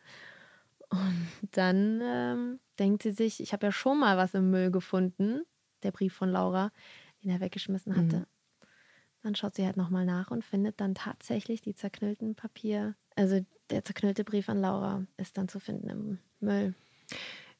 [0.90, 5.42] Und dann ähm, denkt sie sich, ich habe ja schon mal was im Müll gefunden,
[5.82, 6.72] der Brief von Laura,
[7.22, 8.20] den er weggeschmissen hatte.
[8.20, 8.26] Mhm.
[9.22, 12.94] Dann schaut sie halt nochmal nach und findet dann tatsächlich die zerknüllten Papier.
[13.16, 16.74] Also der zerknüllte Brief an Laura ist dann zu finden im Müll.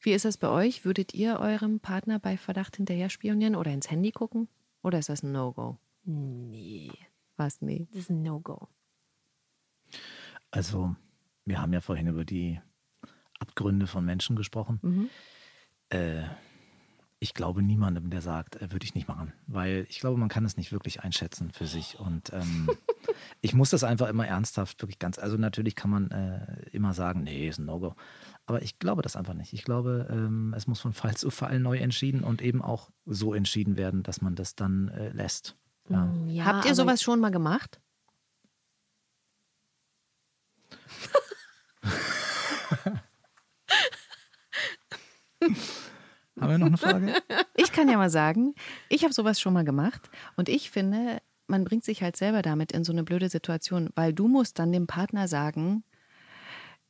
[0.01, 0.85] Wie ist das bei euch?
[0.85, 4.47] Würdet ihr eurem Partner bei Verdacht hinterher spionieren oder ins Handy gucken?
[4.81, 5.77] Oder ist das ein No-Go?
[6.05, 6.91] Nee,
[7.35, 7.61] Was?
[7.61, 7.87] Nee.
[7.91, 8.69] das ist ein No-Go.
[10.51, 10.95] Also,
[11.45, 12.61] wir haben ja vorhin über die
[13.49, 14.79] Abgründe von Menschen gesprochen.
[14.81, 15.09] Mhm.
[15.89, 16.23] Äh,
[17.21, 19.33] ich glaube niemandem, der sagt, äh, würde ich nicht machen.
[19.47, 21.99] Weil ich glaube, man kann es nicht wirklich einschätzen für sich.
[21.99, 22.69] Und ähm,
[23.41, 27.23] ich muss das einfach immer ernsthaft, wirklich ganz, also natürlich kann man äh, immer sagen,
[27.23, 27.95] nee, ist ein No-Go.
[28.45, 29.51] Aber ich glaube das einfach nicht.
[29.53, 33.33] Ich glaube, ähm, es muss von Fall zu Fall neu entschieden und eben auch so
[33.33, 35.57] entschieden werden, dass man das dann äh, lässt.
[35.89, 36.05] Ja.
[36.05, 37.81] Mm, Ja, Habt ihr sowas schon mal gemacht?
[46.39, 47.13] Haben wir noch eine Frage?
[47.55, 48.55] Ich kann ja mal sagen,
[48.87, 52.71] ich habe sowas schon mal gemacht und ich finde, man bringt sich halt selber damit
[52.71, 55.83] in so eine blöde Situation, weil du musst dann dem Partner sagen,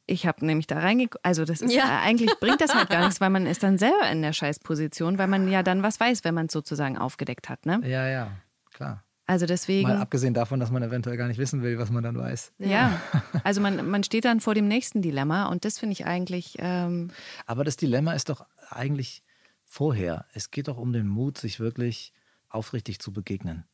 [0.06, 2.00] ich habe nämlich da reingeguckt, also das ist Ja.
[2.02, 5.28] eigentlich bringt das halt gar nichts, weil man ist dann selber in der Scheißposition, weil
[5.28, 7.80] man ja dann was weiß, wenn man es sozusagen aufgedeckt hat, ne?
[7.84, 8.32] ja, ja,
[8.74, 9.04] klar.
[9.30, 12.18] Also deswegen Mal abgesehen davon, dass man eventuell gar nicht wissen will, was man dann
[12.18, 12.54] weiß.
[12.58, 13.00] ja,
[13.44, 17.12] also man, man steht dann vor dem nächsten Dilemma und das finde ich eigentlich ähm,
[17.46, 19.22] Aber das Dilemma ist doch eigentlich
[19.64, 20.26] vorher.
[20.34, 22.12] Es geht doch um den Mut, sich wirklich
[22.50, 23.66] aufrichtig zu begegnen.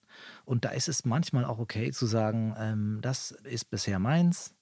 [0.44, 4.54] Und da ist es manchmal auch okay zu sagen, ähm, das ist bisher meins,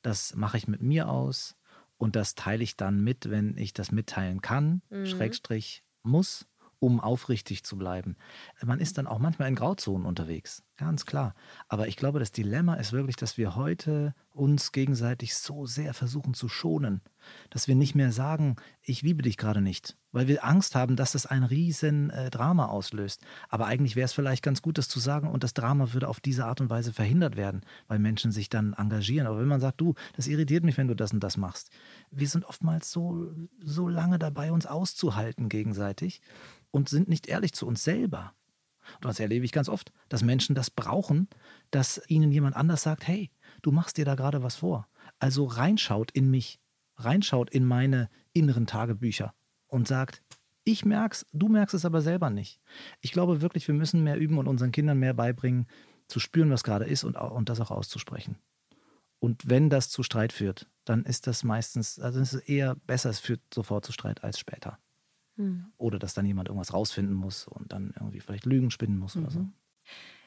[0.00, 1.56] das mache ich mit mir aus
[1.98, 6.46] und das teile ich dann mit, wenn ich das mitteilen kann, Schrägstrich muss,
[6.82, 8.16] um aufrichtig zu bleiben.
[8.62, 11.34] Man ist dann auch manchmal in Grauzonen unterwegs, ganz klar.
[11.68, 16.34] Aber ich glaube, das Dilemma ist wirklich, dass wir heute uns gegenseitig so sehr versuchen
[16.34, 17.00] zu schonen,
[17.50, 21.12] dass wir nicht mehr sagen, ich liebe dich gerade nicht, weil wir Angst haben, dass
[21.12, 23.22] das ein riesen äh, Drama auslöst.
[23.48, 26.18] Aber eigentlich wäre es vielleicht ganz gut, das zu sagen und das Drama würde auf
[26.18, 29.28] diese Art und Weise verhindert werden, weil Menschen sich dann engagieren.
[29.28, 31.70] Aber wenn man sagt, du, das irritiert mich, wenn du das und das machst.
[32.10, 36.20] Wir sind oftmals so, so lange dabei, uns auszuhalten gegenseitig
[36.72, 38.34] und sind nicht ehrlich zu uns selber.
[38.96, 41.28] Und das erlebe ich ganz oft, dass Menschen das brauchen,
[41.70, 43.30] dass ihnen jemand anders sagt, hey,
[43.62, 44.88] du machst dir da gerade was vor.
[45.18, 46.60] Also reinschaut in mich,
[46.96, 49.34] reinschaut in meine inneren Tagebücher
[49.68, 50.22] und sagt,
[50.64, 52.60] ich merk's, du merkst es aber selber nicht.
[53.00, 55.66] Ich glaube wirklich, wir müssen mehr üben und unseren Kindern mehr beibringen,
[56.08, 58.36] zu spüren, was gerade ist und, und das auch auszusprechen.
[59.18, 63.20] Und wenn das zu Streit führt, dann ist das meistens, also es eher besser, es
[63.20, 64.78] führt sofort zu Streit als später.
[65.78, 69.30] Oder dass dann jemand irgendwas rausfinden muss und dann irgendwie vielleicht Lügen spinnen muss oder
[69.30, 69.48] so.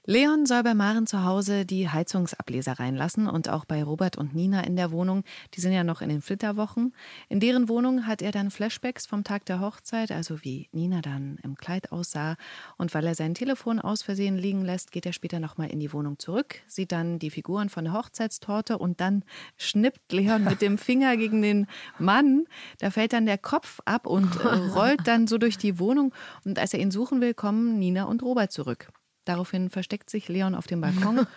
[0.08, 4.62] Leon soll bei Maren zu Hause die Heizungsableser reinlassen und auch bei Robert und Nina
[4.62, 5.24] in der Wohnung.
[5.56, 6.93] Die sind ja noch in den Flitterwochen.
[7.28, 11.39] In deren Wohnung hat er dann Flashbacks vom Tag der Hochzeit, also wie Nina dann
[11.41, 12.36] im Kleid aussah.
[12.78, 15.91] Und weil er sein Telefon aus Versehen liegen lässt, geht er später nochmal in die
[15.91, 19.24] Wohnung zurück, sieht dann die Figuren von der Hochzeitstorte und dann
[19.58, 21.66] schnippt Leon mit dem Finger gegen den
[21.97, 22.45] Mann.
[22.78, 26.14] Da fällt dann der Kopf ab und äh, rollt dann so durch die Wohnung.
[26.43, 28.91] Und als er ihn suchen will, kommen Nina und Robert zurück.
[29.26, 31.28] Daraufhin versteckt sich Leon auf dem Balkon.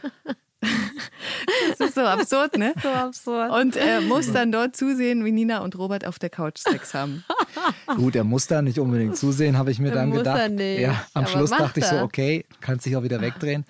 [1.70, 2.74] das ist so absurd, ne?
[2.82, 3.52] So absurd.
[3.52, 7.24] Und er muss dann dort zusehen, wie Nina und Robert auf der Couch Sex haben.
[7.96, 10.38] Gut, er muss da nicht unbedingt zusehen, habe ich mir dann Muss gedacht.
[10.38, 12.04] er nicht, Ja, am aber Schluss dachte ich so, er.
[12.04, 13.64] okay, kannst dich auch wieder wegdrehen.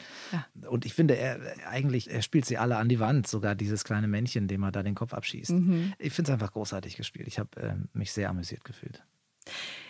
[0.68, 1.38] Und ich finde, er
[1.68, 4.82] eigentlich, er spielt sie alle an die Wand, sogar dieses kleine Männchen, dem er da
[4.82, 5.52] den Kopf abschießt.
[5.98, 7.28] Ich finde es einfach großartig gespielt.
[7.28, 9.02] Ich habe ähm, mich sehr amüsiert gefühlt.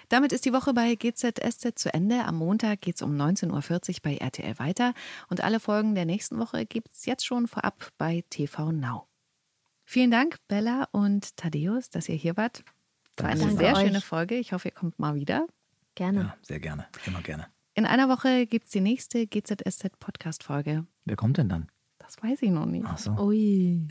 [0.09, 2.24] Damit ist die Woche bei GZSZ zu Ende.
[2.24, 4.94] Am Montag geht es um 19.40 Uhr bei RTL weiter.
[5.28, 9.06] Und alle Folgen der nächsten Woche gibt es jetzt schon vorab bei TV Now.
[9.84, 12.64] Vielen Dank, Bella und Thaddeus, dass ihr hier wart.
[13.18, 13.80] War eine Danke sehr euch.
[13.80, 14.36] schöne Folge.
[14.36, 15.46] Ich hoffe, ihr kommt mal wieder.
[15.94, 16.20] Gerne.
[16.20, 16.86] Ja, sehr gerne.
[17.06, 17.46] Immer gerne.
[17.74, 20.86] In einer Woche gibt es die nächste GZSZ-Podcast-Folge.
[21.04, 21.68] Wer kommt denn dann?
[21.98, 22.86] Das weiß ich noch nicht.
[22.88, 23.12] Ach so.
[23.18, 23.86] Ui.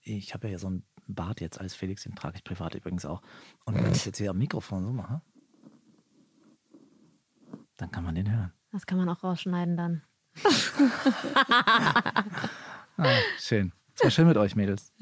[0.00, 3.22] Ich habe ja so einen Bart jetzt als Felix, den trage ich privat übrigens auch.
[3.64, 5.20] Und wenn ich jetzt hier am Mikrofon so mache,
[7.76, 8.52] dann kann man den hören.
[8.70, 10.02] Das kann man auch rausschneiden dann.
[12.96, 13.08] Ah,
[13.38, 13.72] schön.
[13.94, 14.92] Es war schön mit euch, Mädels.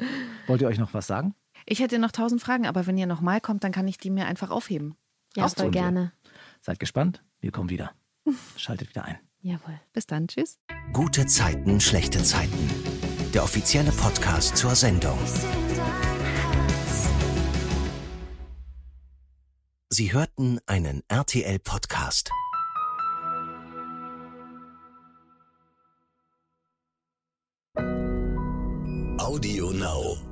[0.47, 1.35] Wollt ihr euch noch was sagen?
[1.67, 4.27] Ich hätte noch tausend Fragen, aber wenn ihr nochmal kommt, dann kann ich die mir
[4.27, 4.97] einfach aufheben.
[5.37, 6.13] Ja, Das voll gerne.
[6.61, 7.23] Seid gespannt.
[7.41, 7.93] Wir kommen wieder.
[8.57, 9.19] Schaltet wieder ein.
[9.43, 9.79] Jawohl.
[9.93, 10.59] Bis dann, tschüss.
[10.93, 12.69] Gute Zeiten, schlechte Zeiten.
[13.33, 15.19] Der offizielle Podcast zur Sendung.
[19.89, 22.31] Sie hörten einen RTL-Podcast.
[29.21, 30.30] Audio Now.